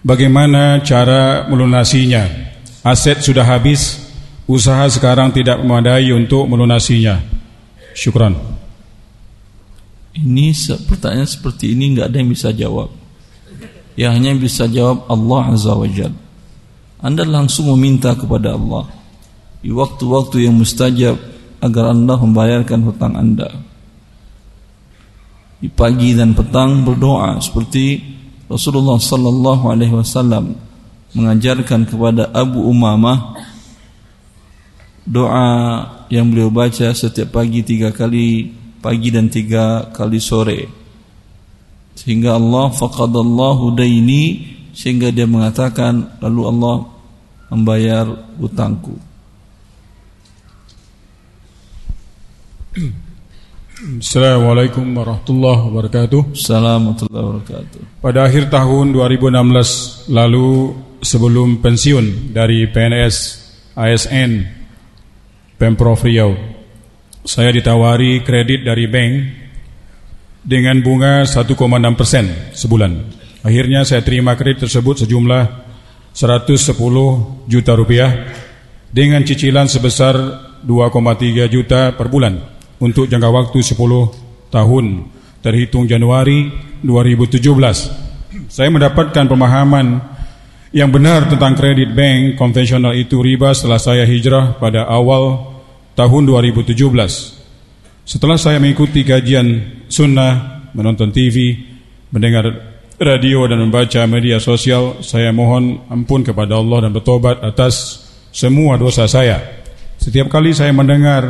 Bagaimana 0.01 0.81
cara 0.81 1.45
melunasinya? 1.53 2.25
Aset 2.81 3.21
sudah 3.21 3.45
habis, 3.45 4.01
usaha 4.49 4.89
sekarang 4.89 5.29
tidak 5.37 5.61
memadai 5.61 6.09
untuk 6.17 6.49
melunasinya. 6.49 7.21
Syukran. 7.93 8.50
Ini 10.11 10.51
pertanyaan 10.87 11.29
seperti 11.29 11.71
ini 11.71 11.95
nggak 11.95 12.07
ada 12.11 12.17
yang 12.19 12.31
bisa 12.31 12.51
jawab. 12.51 12.91
Ya 13.95 14.11
hanya 14.11 14.35
bisa 14.35 14.67
jawab 14.67 15.07
Allah 15.07 15.55
Azza 15.55 15.71
wa 15.71 15.87
Jal. 15.87 16.11
Anda 16.99 17.23
langsung 17.23 17.71
meminta 17.75 18.13
kepada 18.13 18.53
Allah 18.55 18.91
di 19.63 19.71
waktu-waktu 19.71 20.49
yang 20.49 20.57
mustajab 20.57 21.15
agar 21.63 21.95
Anda 21.95 22.19
membayarkan 22.19 22.79
hutang 22.85 23.13
Anda. 23.15 23.49
Di 25.61 25.69
pagi 25.69 26.17
dan 26.17 26.33
petang 26.33 26.81
berdoa 26.83 27.37
seperti 27.37 28.01
Rasulullah 28.49 28.97
sallallahu 28.97 29.69
alaihi 29.69 29.93
wasallam 29.93 30.57
mengajarkan 31.15 31.87
kepada 31.87 32.33
Abu 32.33 32.65
Umamah 32.65 33.37
doa 35.05 35.49
yang 36.11 36.27
beliau 36.29 36.49
baca 36.49 36.91
setiap 36.91 37.37
pagi 37.41 37.61
tiga 37.61 37.93
kali 37.93 38.60
pagi 38.81 39.13
dan 39.13 39.29
tiga 39.29 39.93
kali 39.93 40.17
sore 40.17 40.65
sehingga 41.93 42.35
Allah 42.35 42.73
faqadallahu 42.73 43.77
daini 43.77 44.57
sehingga 44.73 45.13
dia 45.13 45.29
mengatakan 45.29 46.17
lalu 46.19 46.41
Allah 46.49 46.75
membayar 47.53 48.05
hutangku 48.41 48.97
Assalamualaikum 53.81 54.93
warahmatullahi 54.93 55.59
wabarakatuh. 55.67 56.37
Assalamualaikum 56.37 57.09
warahmatullahi 57.09 57.25
wabarakatuh. 57.33 57.79
Pada 57.97 58.19
akhir 58.29 58.43
tahun 58.53 58.93
2016 58.93 60.13
lalu 60.13 60.49
sebelum 61.01 61.65
pensiun 61.65 62.29
dari 62.29 62.69
PNS 62.69 63.15
ASN 63.73 64.31
Pemprov 65.57 65.97
Riau, 66.05 66.31
saya 67.21 67.53
ditawari 67.53 68.25
kredit 68.25 68.65
dari 68.65 68.89
bank 68.89 69.11
dengan 70.41 70.81
bunga 70.81 71.21
1,6 71.21 71.53
persen 71.93 72.25
sebulan. 72.53 72.91
Akhirnya 73.45 73.85
saya 73.85 74.01
terima 74.01 74.33
kredit 74.33 74.65
tersebut 74.69 75.05
sejumlah 75.05 75.43
110 76.13 76.77
juta 77.45 77.71
rupiah 77.77 78.11
dengan 78.89 79.21
cicilan 79.21 79.69
sebesar 79.69 80.13
2,3 80.65 81.49
juta 81.49 81.93
per 81.93 82.09
bulan 82.09 82.37
untuk 82.81 83.05
jangka 83.05 83.29
waktu 83.29 83.59
10 83.61 84.51
tahun 84.53 84.85
terhitung 85.41 85.85
Januari 85.85 86.49
2017. 86.85 88.49
Saya 88.49 88.69
mendapatkan 88.69 89.25
pemahaman 89.29 90.01
yang 90.73 90.89
benar 90.89 91.27
tentang 91.27 91.53
kredit 91.53 91.93
bank 91.93 92.39
konvensional 92.39 92.95
itu 92.95 93.19
riba 93.19 93.51
setelah 93.53 93.79
saya 93.79 94.03
hijrah 94.07 94.55
pada 94.57 94.87
awal 94.87 95.50
tahun 95.95 96.23
2017. 96.27 96.75
Setelah 98.07 98.37
saya 98.39 98.57
mengikuti 98.57 99.05
kajian 99.05 99.79
sunnah, 99.87 100.65
menonton 100.73 101.11
TV, 101.13 101.59
mendengar 102.11 102.47
radio 103.01 103.47
dan 103.49 103.59
membaca 103.61 104.01
media 104.05 104.37
sosial, 104.37 105.01
saya 105.01 105.33
mohon 105.33 105.85
ampun 105.89 106.21
kepada 106.21 106.59
Allah 106.59 106.87
dan 106.87 106.91
bertobat 106.93 107.41
atas 107.41 108.05
semua 108.29 108.77
dosa 108.77 109.09
saya. 109.09 109.61
Setiap 110.01 110.29
kali 110.33 110.53
saya 110.55 110.73
mendengar 110.73 111.23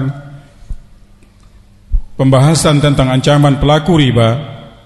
pembahasan 2.15 2.79
tentang 2.79 3.11
ancaman 3.11 3.59
pelaku 3.59 3.99
riba, 3.99 4.29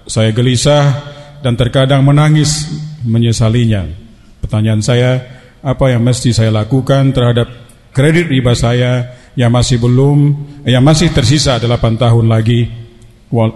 saya 0.06 0.30
gelisah 0.34 1.14
dan 1.42 1.54
terkadang 1.54 2.02
menangis 2.02 2.66
menyesalinya. 3.06 3.86
Pertanyaan 4.42 4.82
saya, 4.82 5.12
apa 5.62 5.90
yang 5.90 6.02
mesti 6.02 6.30
saya 6.30 6.50
lakukan 6.54 7.10
terhadap 7.10 7.50
kredit 7.90 8.30
riba 8.30 8.54
saya 8.54 9.10
yang 9.36 9.52
masih 9.52 9.76
belum 9.76 10.18
yang 10.64 10.82
masih 10.82 11.12
tersisa 11.12 11.60
8 11.60 11.70
tahun 12.00 12.26
lagi? 12.26 12.66
Wal 13.28 13.52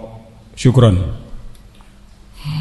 syukron. 0.53 1.01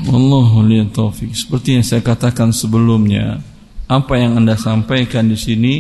Wallahu 0.08 0.64
taufik. 0.92 1.36
Seperti 1.36 1.76
yang 1.76 1.84
saya 1.84 2.00
katakan 2.00 2.52
sebelumnya, 2.52 3.40
apa 3.88 4.16
yang 4.16 4.40
Anda 4.40 4.56
sampaikan 4.56 5.28
di 5.28 5.36
sini 5.36 5.74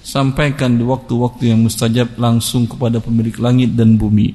sampaikan 0.00 0.80
di 0.80 0.84
waktu-waktu 0.84 1.52
yang 1.52 1.60
mustajab 1.60 2.16
langsung 2.16 2.64
kepada 2.64 2.98
pemilik 3.04 3.36
langit 3.36 3.76
dan 3.76 4.00
bumi. 4.00 4.32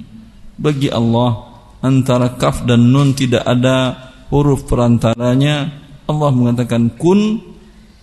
Bagi 0.56 0.94
Allah 0.94 1.50
antara 1.82 2.38
kaf 2.38 2.64
dan 2.64 2.94
nun 2.94 3.18
tidak 3.18 3.44
ada 3.46 3.94
huruf 4.30 4.70
perantaranya. 4.70 5.84
Allah 6.06 6.30
mengatakan 6.30 6.94
kun 6.94 7.42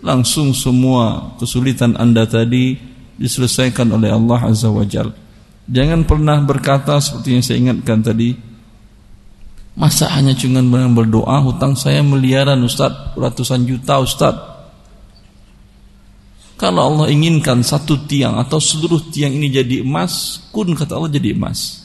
langsung 0.02 0.50
semua 0.50 1.38
kesulitan 1.38 1.94
Anda 1.94 2.26
tadi 2.26 2.91
diselesaikan 3.20 3.88
oleh 3.92 4.12
Allah 4.12 4.40
Azza 4.48 4.72
wa 4.72 4.84
Jal. 4.86 5.12
Jangan 5.68 6.04
pernah 6.08 6.42
berkata 6.42 6.98
seperti 6.98 7.28
yang 7.38 7.44
saya 7.44 7.56
ingatkan 7.62 8.02
tadi, 8.02 8.34
masa 9.72 10.10
hanya 10.12 10.36
cuma 10.36 10.60
berdoa 10.90 11.40
hutang 11.40 11.72
saya 11.78 12.04
miliaran 12.04 12.60
Ustaz, 12.66 13.14
ratusan 13.16 13.64
juta 13.64 14.02
Ustaz. 14.02 14.36
Kalau 16.58 16.82
Allah 16.94 17.10
inginkan 17.10 17.62
satu 17.66 18.06
tiang 18.06 18.38
atau 18.38 18.62
seluruh 18.62 19.10
tiang 19.10 19.34
ini 19.34 19.50
jadi 19.50 19.82
emas, 19.82 20.46
kun 20.54 20.74
kata 20.78 20.94
Allah 20.94 21.10
jadi 21.10 21.34
emas. 21.34 21.82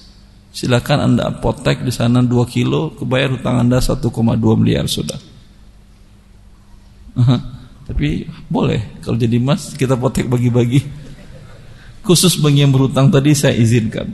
Silakan 0.54 1.14
Anda 1.14 1.34
apotek 1.34 1.86
di 1.86 1.94
sana 1.94 2.22
2 2.26 2.34
kilo, 2.50 2.94
kebayar 2.98 3.38
hutang 3.38 3.62
Anda 3.62 3.78
1,2 3.78 4.06
miliar 4.58 4.86
sudah. 4.90 5.18
Tapi 7.88 8.26
boleh 8.46 9.02
kalau 9.02 9.18
jadi 9.18 9.38
emas 9.42 9.74
kita 9.74 9.98
potek 9.98 10.30
bagi-bagi. 10.30 11.07
Khusus 12.08 12.40
bagi 12.40 12.64
yang 12.64 12.72
berhutang 12.72 13.12
tadi 13.12 13.36
saya 13.36 13.52
izinkan. 13.60 14.08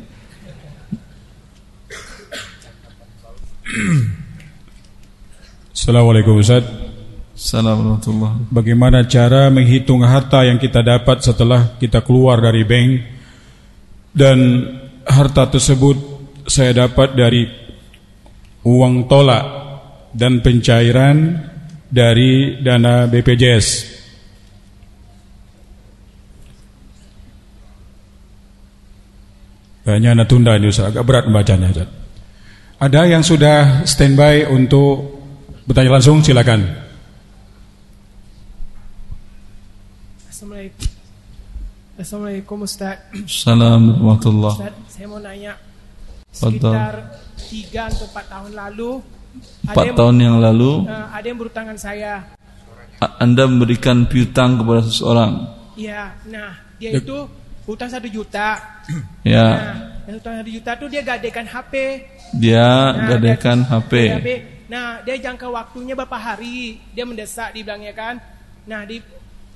Assalamualaikum 5.69 6.41
Ustaz. 6.41 6.65
Assalamualaikum 7.37 8.49
Bagaimana 8.49 9.05
cara 9.05 9.53
menghitung 9.53 10.01
harta 10.01 10.41
yang 10.41 10.57
kita 10.57 10.81
dapat 10.81 11.21
setelah 11.21 11.77
kita 11.77 12.01
keluar 12.01 12.41
dari 12.41 12.65
bank 12.65 12.89
dan 14.09 14.37
harta 15.05 15.53
tersebut 15.53 15.97
saya 16.49 16.89
dapat 16.89 17.13
dari 17.13 17.45
uang 18.65 19.05
tolak 19.05 19.45
dan 20.17 20.41
pencairan 20.41 21.45
dari 21.93 22.57
dana 22.57 23.05
BPJS. 23.05 23.92
Kayaknya 29.83 30.09
anda 30.15 30.25
tunda 30.27 30.55
ini 30.55 30.71
Ustaz, 30.71 30.95
agak 30.95 31.03
berat 31.03 31.27
membacanya 31.27 31.67
Ustaz. 31.75 31.89
Ada 32.79 33.01
yang 33.07 33.23
sudah 33.23 33.83
standby 33.83 34.47
untuk 34.47 35.19
bertanya 35.67 35.99
langsung 35.99 36.23
silakan. 36.23 36.63
Assalamualaikum. 40.27 40.87
Assalamualaikum 41.99 42.57
Ustaz. 42.63 42.97
Assalamualaikum 43.11 44.33
Ustaz, 44.47 44.73
saya 44.87 45.05
mau 45.11 45.19
nanya 45.19 45.53
sekitar 46.33 46.93
3 47.37 47.91
atau 47.91 48.05
4 48.09 48.33
tahun 48.33 48.51
lalu 48.57 48.91
Empat 49.65 49.97
tahun 49.97 50.15
yang 50.21 50.37
lalu 50.37 50.85
uh, 50.85 51.09
ada 51.09 51.25
yang 51.25 51.39
berhutangan 51.41 51.77
saya. 51.79 52.37
Anda 53.01 53.49
memberikan 53.49 54.05
piutang 54.05 54.61
kepada 54.61 54.85
seseorang. 54.85 55.31
Iya, 55.73 56.13
nah 56.29 56.53
dia 56.77 57.01
itu 57.01 57.25
hutang 57.67 57.89
satu 57.89 58.07
juta. 58.07 58.59
Ya. 59.23 59.47
Nah, 60.03 60.19
hutang 60.19 60.35
satu 60.35 60.51
juta 60.51 60.75
tuh 60.75 60.91
dia 60.91 60.99
gadekan 60.99 61.47
HP. 61.47 62.03
Dia 62.35 62.91
nah, 62.91 63.07
gadekan 63.15 63.63
HP. 63.63 63.93
HP. 64.19 64.29
Nah, 64.67 64.99
dia 64.99 65.15
jangka 65.15 65.47
waktunya 65.47 65.95
berapa 65.95 66.19
hari? 66.19 66.83
Dia 66.91 67.07
mendesak 67.07 67.55
dibilangnya 67.55 67.95
kan. 67.95 68.19
Nah, 68.67 68.83
di 68.83 68.99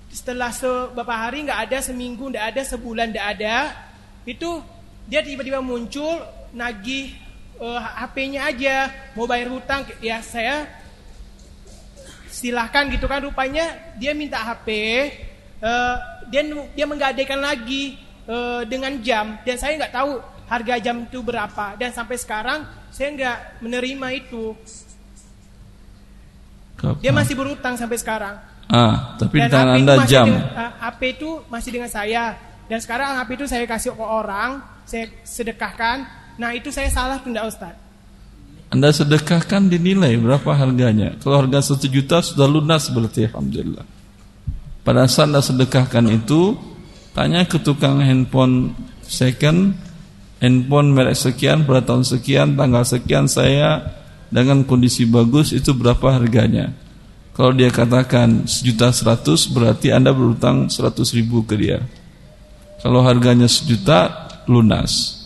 setelah 0.08 0.56
beberapa 0.96 1.16
hari 1.20 1.44
nggak 1.52 1.60
ada, 1.68 1.78
seminggu 1.84 2.32
nggak 2.32 2.48
ada, 2.56 2.62
sebulan 2.64 3.12
nggak 3.12 3.28
ada, 3.36 3.76
itu 4.24 4.64
dia 5.04 5.20
tiba-tiba 5.20 5.60
muncul 5.60 6.24
nagih 6.56 7.12
uh, 7.60 7.80
HP-nya 7.80 8.52
aja 8.52 8.76
mau 9.16 9.28
bayar 9.28 9.52
hutang 9.52 9.88
ya 10.04 10.20
saya 10.24 10.68
silahkan 12.28 12.86
gitu 12.92 13.10
kan 13.10 13.24
rupanya 13.24 13.96
dia 13.98 14.14
minta 14.14 14.38
HP 14.38 14.68
uh, 15.62 15.68
eh, 15.68 15.96
dia 16.30 16.42
dia 16.76 16.86
menggadaikan 16.86 17.40
lagi 17.40 17.98
uh, 18.28 18.64
dengan 18.68 18.98
jam 19.02 19.40
dan 19.44 19.56
saya 19.56 19.78
nggak 19.78 19.94
tahu 19.94 20.20
harga 20.48 20.76
jam 20.80 21.04
itu 21.04 21.20
berapa 21.20 21.76
dan 21.76 21.92
sampai 21.92 22.16
sekarang 22.16 22.60
saya 22.94 23.12
nggak 23.14 23.38
menerima 23.64 24.08
itu 24.16 24.56
Kapan? 26.78 27.02
dia 27.04 27.12
masih 27.12 27.36
berutang 27.36 27.76
sampai 27.76 27.98
sekarang 28.00 28.36
ah 28.72 29.18
tapi 29.20 29.44
dan 29.44 29.50
tangan 29.52 29.76
anda 29.76 29.96
jam 30.08 30.28
dengan, 30.28 30.56
uh, 30.56 30.72
HP 30.88 31.02
itu 31.20 31.30
masih 31.52 31.72
dengan 31.74 31.92
saya 31.92 32.38
dan 32.68 32.80
sekarang 32.80 33.16
HP 33.20 33.30
itu 33.40 33.46
saya 33.48 33.64
kasih 33.64 33.96
ke 33.96 34.06
orang 34.06 34.60
saya 34.88 35.12
sedekahkan 35.28 36.28
Nah 36.38 36.54
itu 36.54 36.70
saya 36.70 36.88
salah 36.94 37.18
tidak 37.20 37.50
Ustaz? 37.50 37.74
Anda 38.70 38.94
sedekahkan 38.94 39.74
dinilai 39.74 40.14
berapa 40.22 40.54
harganya. 40.54 41.18
Kalau 41.18 41.42
harga 41.42 41.74
satu 41.74 41.90
juta 41.90 42.22
sudah 42.22 42.46
lunas 42.46 42.86
berarti 42.94 43.26
Alhamdulillah. 43.26 43.97
Pada 44.88 45.04
saat 45.04 45.28
Anda 45.28 45.44
sedekahkan 45.44 46.08
itu, 46.08 46.56
tanya 47.12 47.44
ke 47.44 47.60
tukang 47.60 48.00
handphone 48.00 48.72
second, 49.04 49.76
handphone 50.40 50.96
merek 50.96 51.20
sekian, 51.20 51.68
pada 51.68 51.84
tahun 51.84 52.08
sekian, 52.08 52.56
tanggal 52.56 52.88
sekian 52.88 53.28
saya 53.28 53.84
dengan 54.32 54.64
kondisi 54.64 55.04
bagus 55.04 55.52
itu 55.52 55.76
berapa 55.76 56.16
harganya. 56.16 56.72
Kalau 57.36 57.52
dia 57.52 57.68
katakan 57.68 58.48
sejuta 58.48 58.96
seratus 58.96 59.52
berarti 59.52 59.92
Anda 59.92 60.16
berutang 60.16 60.72
seratus 60.72 61.12
ribu 61.12 61.44
ke 61.44 61.60
dia. 61.60 61.84
Kalau 62.80 63.04
harganya 63.04 63.52
sejuta 63.52 64.32
lunas. 64.48 65.20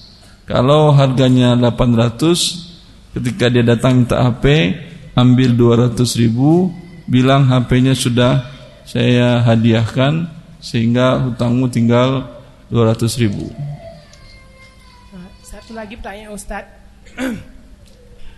Kalau 0.49 0.89
harganya 0.89 1.53
800 1.53 3.13
ketika 3.13 3.45
dia 3.45 3.61
datang 3.61 4.03
minta 4.03 4.25
HP 4.25 4.73
ambil 5.13 5.53
200 5.53 6.01
ribu 6.17 6.73
bilang 7.05 7.45
HP-nya 7.45 7.93
sudah 7.93 8.60
saya 8.85 9.41
hadiahkan 9.45 10.29
sehingga 10.61 11.17
hutangmu 11.21 11.67
tinggal 11.73 12.29
200 12.69 13.21
ribu. 13.21 13.49
Satu 15.41 15.75
lagi 15.75 15.99
pertanyaan 15.99 16.31
Ustadz. 16.31 16.71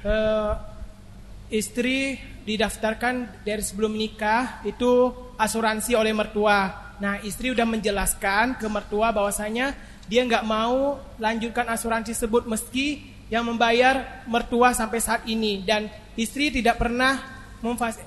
uh, 0.07 0.53
istri 1.59 2.17
didaftarkan 2.43 3.45
dari 3.45 3.61
sebelum 3.63 3.93
menikah 3.93 4.65
itu 4.65 5.13
asuransi 5.37 5.93
oleh 5.93 6.11
mertua. 6.11 6.93
Nah 6.97 7.21
istri 7.21 7.53
sudah 7.53 7.67
menjelaskan 7.67 8.57
ke 8.57 8.67
mertua 8.67 9.13
bahwasanya 9.13 9.73
dia 10.07 10.21
nggak 10.25 10.45
mau 10.45 10.99
lanjutkan 11.17 11.69
asuransi 11.71 12.11
tersebut 12.11 12.43
meski 12.49 13.13
yang 13.31 13.47
membayar 13.47 14.25
mertua 14.29 14.75
sampai 14.75 14.99
saat 14.99 15.25
ini 15.25 15.63
dan 15.65 15.89
istri 16.13 16.53
tidak 16.53 16.77
pernah 16.77 17.32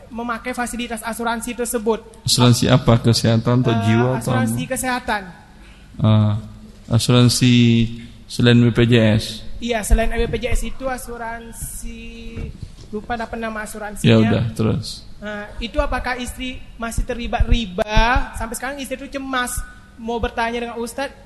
memakai 0.09 0.53
fasilitas 0.53 1.01
asuransi 1.01 1.57
tersebut. 1.57 2.05
Asuransi 2.23 2.69
apa? 2.69 3.01
Kesehatan 3.01 3.65
atau 3.65 3.73
Eh, 3.73 3.81
jiwa 3.83 4.09
atau 4.15 4.37
asuransi 4.37 4.63
apa? 4.63 4.71
kesehatan. 4.77 5.23
Ah, 5.97 6.33
asuransi 6.87 7.53
selain 8.27 8.61
BPJS. 8.61 9.25
Iya, 9.57 9.81
selain 9.81 10.13
BPJS 10.13 10.61
itu 10.67 10.85
asuransi 10.85 11.99
lupa 12.93 13.17
apa 13.17 13.33
nama 13.35 13.65
asuransinya. 13.65 14.05
Ya 14.07 14.17
udah, 14.21 14.45
terus. 14.53 15.03
Nah, 15.17 15.49
itu 15.59 15.81
apakah 15.81 16.21
istri 16.21 16.61
masih 16.77 17.03
terlibat 17.03 17.49
riba? 17.49 17.89
Sampai 18.37 18.55
sekarang 18.55 18.77
istri 18.77 19.01
itu 19.01 19.17
cemas 19.17 19.57
mau 19.97 20.21
bertanya 20.21 20.61
dengan 20.61 20.77
Ustadz 20.77 21.25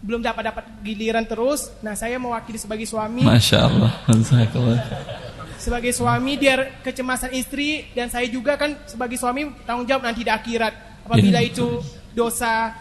belum 0.00 0.20
dapat 0.20 0.52
dapat 0.52 0.64
giliran 0.80 1.24
terus. 1.24 1.72
Nah, 1.80 1.96
saya 1.96 2.20
mewakili 2.20 2.60
sebagai 2.60 2.84
suami. 2.84 3.24
Masya 3.24 3.58
Allah. 3.58 3.92
Sebagai 5.60 5.92
suami 5.92 6.40
biar 6.40 6.80
kecemasan 6.80 7.36
istri 7.36 7.84
dan 7.92 8.08
saya 8.08 8.24
juga 8.32 8.56
kan 8.56 8.80
sebagai 8.88 9.20
suami 9.20 9.44
tanggung 9.68 9.84
jawab 9.84 10.08
nanti 10.08 10.24
di 10.24 10.32
akhirat. 10.32 11.04
Apabila 11.04 11.44
Ya, 11.44 11.52
itu 11.52 11.84
dosa 12.16 12.72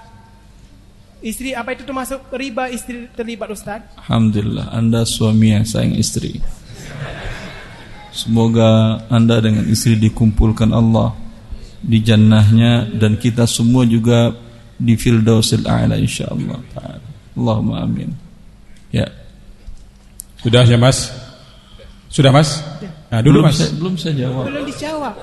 istri 1.19 1.51
apa 1.51 1.75
itu 1.75 1.83
termasuk 1.83 2.31
riba 2.31 2.71
istri 2.71 3.11
terlibat 3.11 3.51
Ustaz? 3.51 3.83
Alhamdulillah 3.99 4.71
Anda 4.71 5.03
suami 5.03 5.51
yang 5.51 5.67
sayang 5.67 5.99
istri. 5.99 6.39
Semoga 8.15 9.03
Anda 9.11 9.43
dengan 9.43 9.69
istri 9.69 9.93
dikumpulkan 9.95 10.73
Allah 10.73 11.13
Di 11.79 12.01
jannahnya 12.01 12.89
Dan 12.89 13.21
kita 13.21 13.45
semua 13.45 13.85
juga 13.85 14.33
Di 14.75 14.97
Firdausil 14.97 15.63
A'la 15.63 15.95
insyaAllah 15.95 16.59
ta'ala. 16.73 17.07
Allahumma 17.39 17.83
amin. 17.87 18.11
Ya. 18.91 19.07
Sudah 20.43 20.67
ya 20.67 20.75
Mas? 20.75 21.18
Sudah 22.09 22.33
Mas? 22.33 22.65
Nah, 23.13 23.21
dulu 23.21 23.45
belum 23.45 23.45
Mas. 23.45 23.57
Saya, 23.61 23.71
belum 23.77 23.93
saya 23.95 24.13
jawab. 24.27 24.45
Belum 24.49 24.63
dijawab. 24.65 25.13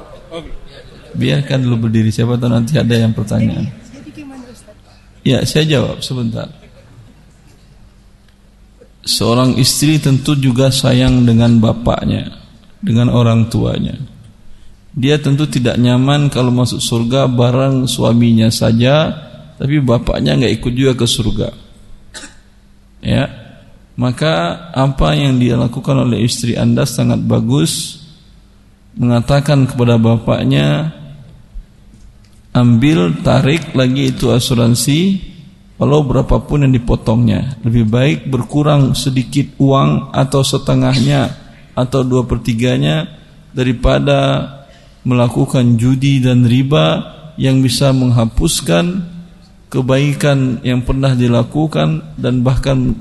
Biarkan 1.17 1.59
dulu 1.65 1.89
berdiri 1.89 2.13
Siapa 2.13 2.37
tahu 2.37 2.51
nanti 2.53 2.77
ada 2.77 2.93
yang 2.93 3.17
pertanyaan 3.17 3.73
jadi 3.95 4.11
gimana 4.13 4.45
Ustaz? 4.53 4.75
Ya 5.25 5.41
saya 5.49 5.65
jawab 5.65 6.05
sebentar. 6.05 6.51
Seorang 9.07 9.55
istri 9.57 10.03
tentu 10.03 10.35
juga 10.35 10.75
sayang 10.75 11.23
dengan 11.23 11.63
bapaknya 11.63 12.37
Dengan 12.83 13.09
orang 13.15 13.47
tuanya. 13.47 13.95
Dia 14.97 15.23
tentu 15.23 15.47
tidak 15.47 15.79
nyaman 15.79 16.27
kalau 16.29 16.51
masuk 16.51 16.83
surga 16.83 17.31
bareng 17.31 17.87
suaminya 17.87 18.51
saja 18.51 19.15
Tapi 19.57 19.81
bapaknya 19.81 20.37
nggak 20.37 20.55
ikut 20.61 20.73
juga 20.75 20.93
ke 21.01 21.07
surga. 21.09 21.49
Ya 23.01 23.46
Maka 23.97 24.69
apa 24.77 25.17
yang 25.17 25.41
dia 25.41 25.57
lakukan 25.57 25.97
oleh 26.05 26.29
istri 26.29 26.53
anda 26.53 26.85
sangat 26.85 27.25
bagus. 27.25 28.05
Mengatakan 28.97 29.69
kepada 29.69 29.97
bapaknya 29.97 30.93
ambil 32.57 33.13
tarik 33.21 33.77
lagi 33.77 34.13
itu 34.13 34.33
asuransi 34.33 35.21
walau 35.81 36.05
berapapun 36.05 36.69
yang 36.69 36.73
dipotongnya. 36.77 37.57
Lebih 37.65 37.85
baik 37.89 38.19
berkurang 38.29 38.93
sedikit 38.93 39.57
uang 39.57 40.13
atau 40.13 40.41
setengahnya 40.45 41.33
atau 41.77 42.01
dua 42.05 42.25
pertiganya 42.25 43.05
daripada 43.53 44.45
melakukan 45.05 45.81
judi 45.81 46.21
dan 46.21 46.45
riba 46.45 47.17
yang 47.41 47.61
bisa 47.61 47.93
menghapuskan 47.93 49.05
kebaikan 49.69 50.65
yang 50.65 50.81
pernah 50.85 51.13
dilakukan 51.13 52.17
dan 52.17 52.41
bahkan 52.41 52.97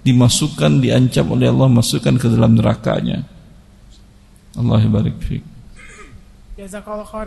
dimasukkan 0.00 0.80
diancam 0.80 1.26
oleh 1.36 1.52
Allah 1.52 1.68
masukkan 1.68 2.16
ke 2.16 2.26
dalam 2.28 2.56
nerakanya 2.56 3.24
Allah 4.56 4.80
barik 4.88 5.16
fiik 5.20 5.44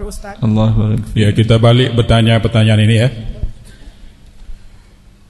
Ustaz 0.05 0.37
Allah 0.41 0.69
barik 0.73 1.03
fiik 1.09 1.17
Ya, 1.17 1.29
kita 1.33 1.61
balik 1.61 1.93
bertanya 1.97 2.37
pertanyaan 2.37 2.81
ini 2.85 2.95
ya. 2.97 3.09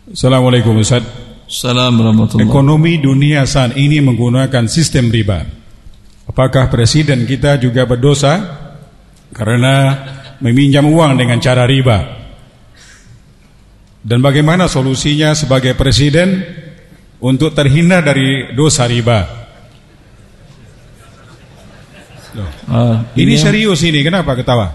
Assalamualaikum 0.04 0.76
Ustaz. 0.76 1.04
Assalamualaikum 1.48 2.04
warahmatullahi 2.04 2.50
Ekonomi 2.52 2.94
dunia 3.00 3.48
saat 3.48 3.80
ini 3.80 4.04
menggunakan 4.04 4.68
sistem 4.68 5.08
riba. 5.08 5.48
Apakah 6.28 6.68
presiden 6.68 7.24
kita 7.24 7.60
juga 7.60 7.88
berdosa 7.88 8.42
karena 9.32 9.96
meminjam 10.44 10.88
uang 10.88 11.20
dengan 11.20 11.40
cara 11.40 11.64
riba? 11.64 12.20
Dan 14.04 14.20
bagaimana 14.20 14.68
solusinya 14.68 15.32
sebagai 15.32 15.80
presiden 15.80 16.44
untuk 17.24 17.56
terhindar 17.56 18.04
dari 18.04 18.52
dosa 18.52 18.84
riba? 18.84 19.24
Loh, 22.34 22.50
Ah, 22.68 22.98
ini 23.16 23.38
yang- 23.38 23.44
serius 23.46 23.80
ini, 23.86 24.04
kenapa 24.04 24.36
ketawa? 24.36 24.74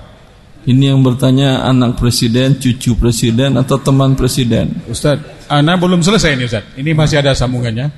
Ini 0.65 0.95
yang 0.95 1.01
bertanya 1.01 1.65
anak 1.65 1.97
presiden, 1.97 2.57
cucu 2.61 2.95
presiden 2.97 3.57
atau 3.57 3.77
teman 3.81 4.15
presiden? 4.15 4.85
Ustaz, 4.89 5.19
Ana 5.49 5.81
belum 5.81 6.05
selesai 6.05 6.37
ini 6.37 6.45
Ustaz. 6.45 6.65
Ini 6.77 6.93
masih 6.93 7.25
ada 7.25 7.33
sambungannya. 7.33 7.89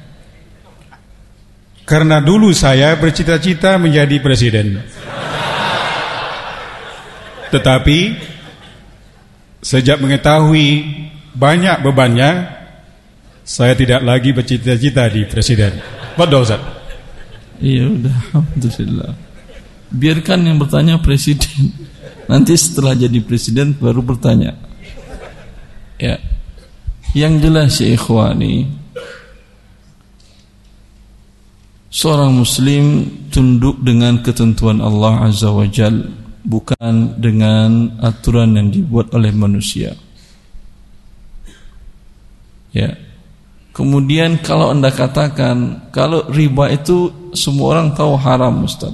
Karena 1.83 2.23
dulu 2.23 2.55
saya 2.55 2.95
bercita-cita 2.95 3.75
menjadi 3.75 4.23
presiden. 4.23 4.79
Tetapi 7.51 7.99
sejak 9.59 9.99
mengetahui 9.99 10.87
banyak 11.35 11.83
bebannya, 11.83 12.60
saya 13.51 13.75
tidak 13.75 14.07
lagi 14.07 14.31
bercita-cita 14.31 15.11
di 15.11 15.27
presiden. 15.27 15.75
Betul 16.15 16.47
Ustaz. 16.47 16.63
Iya 17.59 17.91
udah, 17.91 18.17
alhamdulillah. 18.31 19.13
Biarkan 19.91 20.41
yang 20.47 20.57
bertanya 20.63 21.03
presiden. 21.03 21.75
Nanti 22.31 22.55
setelah 22.55 22.95
jadi 22.95 23.19
presiden 23.27 23.75
baru 23.75 24.07
bertanya. 24.07 24.55
Ya. 25.99 26.23
Yang 27.11 27.35
jelas 27.43 27.73
ya 27.83 27.91
ikhwani, 27.99 28.71
seorang 31.91 32.39
muslim 32.39 33.03
tunduk 33.35 33.83
dengan 33.83 34.23
ketentuan 34.23 34.79
Allah 34.79 35.27
Azza 35.27 35.51
wa 35.51 35.67
Jal, 35.67 36.07
bukan 36.47 37.19
dengan 37.19 37.99
aturan 37.99 38.55
yang 38.55 38.71
dibuat 38.71 39.11
oleh 39.11 39.35
manusia. 39.35 39.99
Ya. 42.71 43.10
Kemudian 43.71 44.43
kalau 44.43 44.75
anda 44.75 44.91
katakan 44.91 45.89
kalau 45.95 46.27
riba 46.27 46.75
itu 46.75 47.31
semua 47.33 47.79
orang 47.79 47.95
tahu 47.95 48.19
haram 48.19 48.67
Ustaz. 48.67 48.93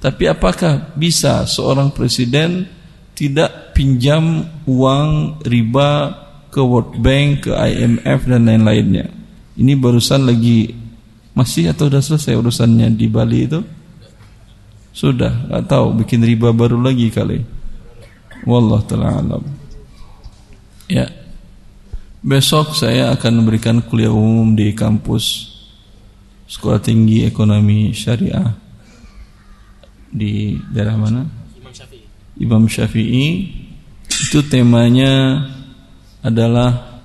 Tapi 0.00 0.28
apakah 0.28 0.92
bisa 0.96 1.48
seorang 1.48 1.92
presiden 1.92 2.68
tidak 3.16 3.72
pinjam 3.72 4.44
uang 4.68 5.40
riba 5.44 6.12
ke 6.52 6.60
World 6.60 7.00
Bank, 7.00 7.48
ke 7.48 7.52
IMF 7.52 8.20
dan 8.28 8.44
lain-lainnya? 8.44 9.08
Ini 9.56 9.72
barusan 9.80 10.28
lagi 10.28 10.72
masih 11.32 11.72
atau 11.72 11.88
sudah 11.88 12.02
selesai 12.04 12.34
urusannya 12.36 12.92
di 12.92 13.06
Bali 13.08 13.38
itu? 13.48 13.60
Sudah, 14.94 15.50
nggak 15.50 15.64
tahu 15.66 16.04
bikin 16.04 16.22
riba 16.22 16.54
baru 16.54 16.78
lagi 16.78 17.10
kali. 17.10 17.42
Wallah 18.44 18.80
taala 18.84 19.18
alam. 19.18 19.42
Ya. 20.86 21.23
Besok 22.24 22.72
saya 22.72 23.12
akan 23.12 23.44
memberikan 23.44 23.84
kuliah 23.84 24.08
umum 24.08 24.56
di 24.56 24.72
kampus 24.72 25.52
Sekolah 26.48 26.80
Tinggi 26.80 27.20
Ekonomi 27.28 27.92
Syariah 27.92 28.48
di 30.08 30.56
daerah 30.72 30.96
mana? 30.96 31.20
Imam 32.40 32.64
Syafi'i. 32.64 33.52
Itu 34.08 34.40
temanya 34.48 35.44
adalah 36.24 36.96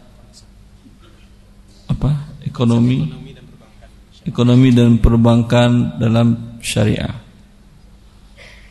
apa? 1.91 2.39
Ekonomi 2.47 3.12
ekonomi 4.23 4.71
dan 4.71 5.03
perbankan 5.03 5.99
dalam 5.99 6.55
syariah. 6.63 7.12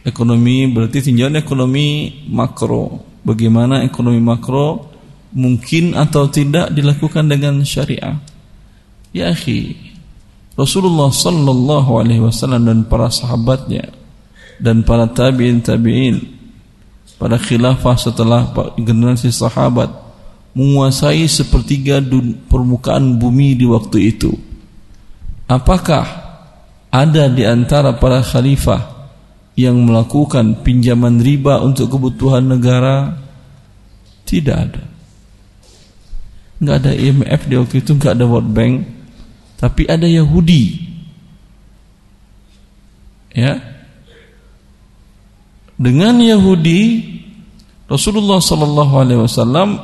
Ekonomi 0.00 0.64
berarti 0.72 1.12
tinjauan 1.12 1.36
ekonomi 1.36 2.08
makro. 2.32 3.04
Bagaimana 3.20 3.84
ekonomi 3.84 4.24
makro 4.24 4.96
mungkin 5.32 5.96
atau 5.96 6.28
tidak 6.28 6.72
dilakukan 6.72 7.28
dengan 7.28 7.60
syariah. 7.64 8.16
Ya 9.12 9.32
akhi, 9.32 9.76
Rasulullah 10.58 11.08
sallallahu 11.08 11.90
alaihi 12.02 12.22
wasallam 12.24 12.66
dan 12.66 12.78
para 12.84 13.08
sahabatnya 13.08 13.94
dan 14.58 14.82
para 14.82 15.06
tabi'in 15.06 15.62
tabi'in 15.62 16.16
pada 17.18 17.38
khilafah 17.38 17.96
setelah 17.98 18.50
generasi 18.78 19.30
sahabat 19.30 19.90
menguasai 20.58 21.26
sepertiga 21.30 22.02
permukaan 22.50 23.22
bumi 23.22 23.54
di 23.54 23.66
waktu 23.70 24.10
itu. 24.10 24.34
Apakah 25.46 26.04
ada 26.90 27.30
di 27.30 27.46
antara 27.46 27.94
para 27.94 28.20
khalifah 28.20 29.10
yang 29.54 29.78
melakukan 29.78 30.62
pinjaman 30.66 31.22
riba 31.22 31.62
untuk 31.62 31.94
kebutuhan 31.94 32.44
negara? 32.46 33.14
Tidak 34.26 34.56
ada. 34.58 34.97
Nggak 36.58 36.76
ada 36.82 36.92
IMF 36.94 37.40
di 37.46 37.54
waktu 37.54 37.74
itu, 37.80 37.90
nggak 37.94 38.14
ada 38.18 38.24
World 38.26 38.50
Bank, 38.50 38.74
tapi 39.58 39.86
ada 39.86 40.06
Yahudi 40.06 40.88
Ya. 43.38 43.60
Dengan 45.78 46.18
Yahudi 46.18 47.06
Rasulullah 47.86 48.42
sallallahu 48.42 48.94
alaihi 48.98 49.22
wasallam 49.22 49.78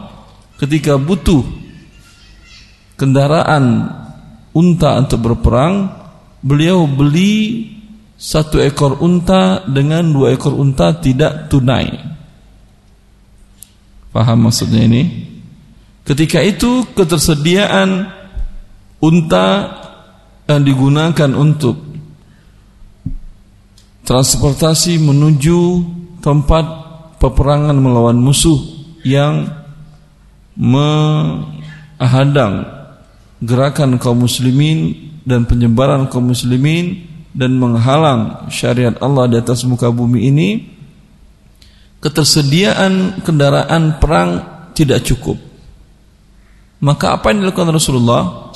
ketika 0.59 0.99
butuh 0.99 1.47
kendaraan 2.99 3.95
unta 4.51 4.99
untuk 4.99 5.23
berperang, 5.23 5.87
beliau 6.43 6.91
beli 6.91 7.71
satu 8.19 8.59
ekor 8.59 8.99
unta 8.99 9.63
dengan 9.71 10.03
dua 10.11 10.35
ekor 10.35 10.59
unta 10.59 10.99
tidak 10.99 11.47
tunai. 11.47 11.95
Paham 14.11 14.51
maksudnya 14.51 14.83
ini? 14.83 15.03
Ketika 16.05 16.45
itu 16.45 16.85
ketersediaan 16.93 18.13
unta 19.01 19.49
yang 20.45 20.61
digunakan 20.61 21.33
untuk 21.33 21.81
transportasi 24.05 25.01
menuju 25.01 25.81
tempat 26.21 26.65
peperangan 27.17 27.73
melawan 27.73 28.21
musuh 28.21 28.61
yang 29.01 29.49
menghadang 30.61 31.49
gerakan 33.41 33.97
kaum 33.97 34.29
muslimin 34.29 35.09
dan 35.25 35.49
penyebaran 35.49 36.13
kaum 36.13 36.29
muslimin 36.33 37.09
dan 37.33 37.57
menghalang 37.57 38.53
syariat 38.53 38.93
Allah 39.01 39.25
di 39.27 39.41
atas 39.41 39.65
muka 39.65 39.89
bumi 39.89 40.29
ini 40.29 40.49
ketersediaan 42.05 43.25
kendaraan 43.25 43.97
perang 43.97 44.45
tidak 44.77 45.01
cukup 45.09 45.41
maka 46.85 47.17
apa 47.17 47.33
yang 47.33 47.49
dilakukan 47.49 47.73
Rasulullah? 47.73 48.53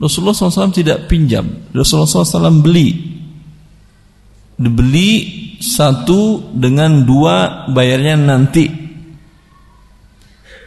Rasulullah 0.00 0.32
SAW 0.32 0.72
tidak 0.72 1.04
pinjam. 1.04 1.68
Rasulullah 1.76 2.08
SAW 2.08 2.64
beli. 2.64 2.96
Dibeli 4.56 5.10
satu 5.60 6.48
dengan 6.56 7.04
dua 7.04 7.68
bayarnya 7.68 8.16
nanti. 8.16 8.88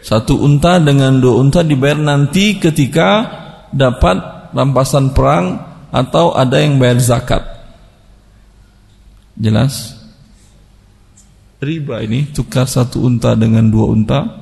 Satu 0.06 0.46
unta 0.46 0.78
dengan 0.78 1.18
dua 1.18 1.42
unta 1.42 1.66
dibayar 1.66 1.98
nanti 1.98 2.62
ketika 2.62 3.26
dapat 3.74 4.52
rampasan 4.54 5.10
perang 5.18 5.58
atau 5.90 6.38
ada 6.38 6.62
yang 6.62 6.78
bayar 6.78 7.02
zakat. 7.02 7.42
Jelas? 9.34 9.98
Riba 11.62 12.02
ini 12.06 12.30
tukar 12.30 12.70
satu 12.70 13.06
unta 13.06 13.34
dengan 13.38 13.70
dua 13.70 13.86
unta 13.90 14.41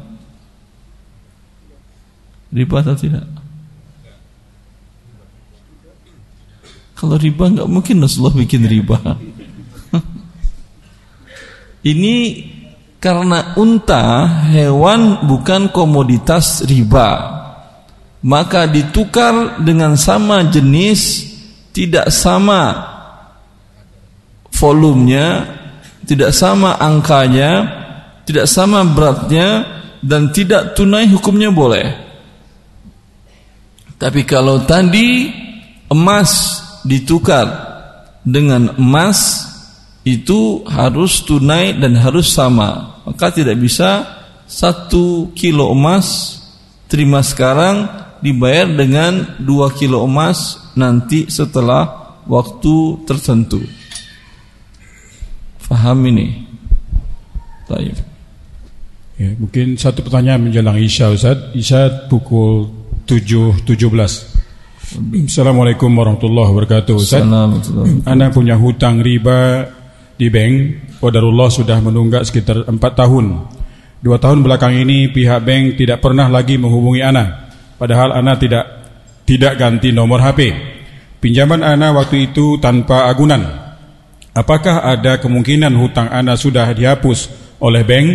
riba 2.49 2.81
atau 2.81 2.97
tidak 2.97 3.25
kalau 6.97 7.15
riba 7.15 7.45
nggak 7.47 7.69
mungkin 7.69 8.03
Rasulullah 8.03 8.35
bikin 8.35 8.65
riba 8.65 8.97
ini 11.91 12.15
karena 12.99 13.55
unta 13.55 14.27
hewan 14.51 15.23
bukan 15.23 15.71
komoditas 15.71 16.67
riba. 16.67 17.39
Maka 18.19 18.67
ditukar 18.67 19.63
dengan 19.63 19.95
sama 19.95 20.43
jenis 20.51 21.31
tidak 21.71 22.11
sama 22.11 22.75
volumenya, 24.51 25.47
tidak 26.03 26.35
sama 26.35 26.75
angkanya, 26.75 27.63
tidak 28.27 28.51
sama 28.51 28.83
beratnya 28.83 29.63
dan 30.03 30.35
tidak 30.35 30.75
tunai 30.75 31.07
hukumnya 31.07 31.47
boleh. 31.47 32.08
Tapi 33.99 34.23
kalau 34.23 34.63
tadi 34.63 35.27
emas 35.91 36.63
ditukar 36.87 37.47
dengan 38.23 38.79
emas 38.79 39.43
itu 40.07 40.63
harus 40.63 41.19
tunai 41.27 41.75
dan 41.75 41.99
harus 41.99 42.31
sama. 42.31 43.03
Maka 43.03 43.35
tidak 43.35 43.59
bisa 43.59 44.07
satu 44.47 45.35
kilo 45.35 45.75
emas 45.75 46.39
terima 46.87 47.19
sekarang 47.19 47.85
dibayar 48.23 48.71
dengan 48.71 49.37
dua 49.37 49.75
kilo 49.75 50.07
emas 50.07 50.71
nanti 50.79 51.27
setelah 51.27 52.15
waktu 52.23 53.03
tertentu. 53.03 53.59
Faham 55.59 56.07
ini? 56.07 56.47
Taib. 57.67 57.97
Ya, 59.19 59.35
mungkin 59.35 59.75
satu 59.75 60.01
pertanyaan 60.01 60.47
menjelang 60.47 60.79
Isya 60.79 61.11
Ustaz. 61.11 61.51
Isya 61.51 62.07
pukul 62.07 62.78
7.17. 63.09 63.65
Assalamualaikum 65.25 65.89
warahmatullahi 65.89 66.53
wabarakatuh 66.53 66.93
Ustaz. 66.93 67.25
Anda 68.05 68.29
punya 68.29 68.53
hutang 68.53 69.01
riba 69.01 69.65
di 70.13 70.29
bank, 70.29 70.53
Qadarullah 71.01 71.49
sudah 71.49 71.81
menunggak 71.81 72.21
sekitar 72.29 72.69
4 72.69 72.77
tahun. 72.77 73.49
Dua 73.97 74.21
tahun 74.21 74.45
belakang 74.45 74.77
ini 74.77 75.09
pihak 75.09 75.41
bank 75.41 75.81
tidak 75.81 76.05
pernah 76.05 76.29
lagi 76.29 76.61
menghubungi 76.61 77.01
Ana. 77.01 77.49
Padahal 77.81 78.13
Ana 78.13 78.37
tidak 78.37 78.65
tidak 79.25 79.57
ganti 79.57 79.89
nomor 79.89 80.21
HP. 80.21 80.53
Pinjaman 81.17 81.65
Ana 81.65 81.89
waktu 81.97 82.29
itu 82.29 82.61
tanpa 82.61 83.09
agunan. 83.09 83.41
Apakah 84.37 84.85
ada 84.85 85.17
kemungkinan 85.17 85.73
hutang 85.81 86.13
Ana 86.13 86.37
sudah 86.37 86.69
dihapus 86.77 87.33
oleh 87.57 87.81
bank? 87.81 88.07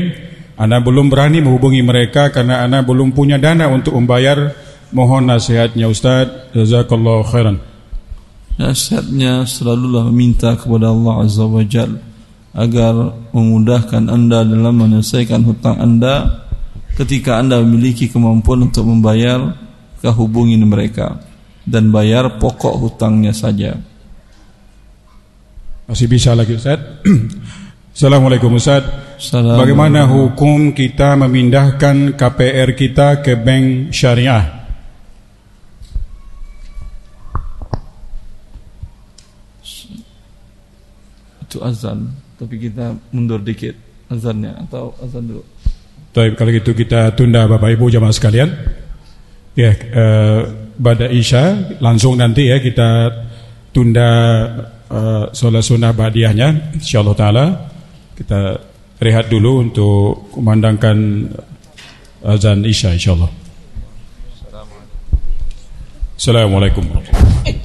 Ana 0.55 0.79
belum 0.79 1.11
berani 1.11 1.43
menghubungi 1.43 1.83
mereka 1.83 2.31
karena 2.31 2.63
Ana 2.63 2.87
belum 2.87 3.11
punya 3.11 3.43
dana 3.43 3.67
untuk 3.67 3.99
membayar. 3.99 4.63
Mohon 4.93 5.33
nasihatnya 5.33 5.89
Ustaz. 5.89 6.53
Jazakallahu 6.53 7.23
khairan. 7.31 7.63
Nasihatnya 8.59 9.49
selalulah 9.49 10.07
meminta 10.11 10.55
kepada 10.55 10.95
Allah 10.95 11.27
Azza 11.27 11.43
wa 11.43 11.65
Jal 11.67 11.99
agar 12.55 12.95
memudahkan 13.35 14.07
anda 14.07 14.47
dalam 14.47 14.79
menyelesaikan 14.79 15.43
hutang 15.43 15.75
anda 15.83 16.47
ketika 16.95 17.43
anda 17.43 17.59
memiliki 17.59 18.07
kemampuan 18.07 18.71
untuk 18.71 18.87
membayar 18.87 19.59
kehubungin 19.99 20.63
mereka 20.63 21.19
dan 21.67 21.91
bayar 21.91 22.39
pokok 22.39 22.79
hutangnya 22.79 23.35
saja. 23.35 23.75
Masih 25.91 26.07
bisa 26.07 26.33
lagi 26.39 26.55
Ustaz? 26.55 26.79
Assalamualaikum 27.95 28.55
Ustaz. 28.55 28.87
Bagaimana 29.35 30.07
hukum 30.07 30.71
kita 30.71 31.19
memindahkan 31.19 32.15
KPR 32.15 32.71
kita 32.79 33.19
ke 33.19 33.35
bank 33.35 33.91
syariah? 33.91 34.64
Itu 41.55 41.63
azan 41.63 42.11
tapi 42.35 42.59
kita 42.59 42.99
mundur 43.15 43.39
dikit 43.39 43.79
azannya 44.11 44.67
atau 44.67 44.91
azan 44.99 45.31
dulu 45.31 45.47
Baik, 46.15 46.39
kalau 46.39 46.51
gitu 46.55 46.79
kita 46.79 47.11
tunda 47.19 47.43
Bapak 47.51 47.75
Ibu 47.75 47.91
jamaah 47.91 48.15
sekalian. 48.15 48.47
Ya, 49.59 49.75
eh, 49.75 50.41
pada 50.79 51.11
Isya 51.11 51.75
langsung 51.83 52.15
nanti 52.15 52.47
ya 52.47 52.63
kita 52.63 53.11
tunda 53.75 54.11
eh, 54.87 55.27
sholat 55.35 55.67
sunnah 55.67 55.91
badiahnya 55.91 56.79
insyaallah 56.79 57.19
taala. 57.19 57.47
Kita 58.15 58.55
rehat 59.03 59.27
dulu 59.27 59.67
untuk 59.67 60.31
memandangkan 60.39 61.27
azan 62.23 62.63
Isya 62.63 62.95
insyaallah. 62.95 63.31
Assalamualaikum 66.15 66.87
warahmatullahi 66.95 67.64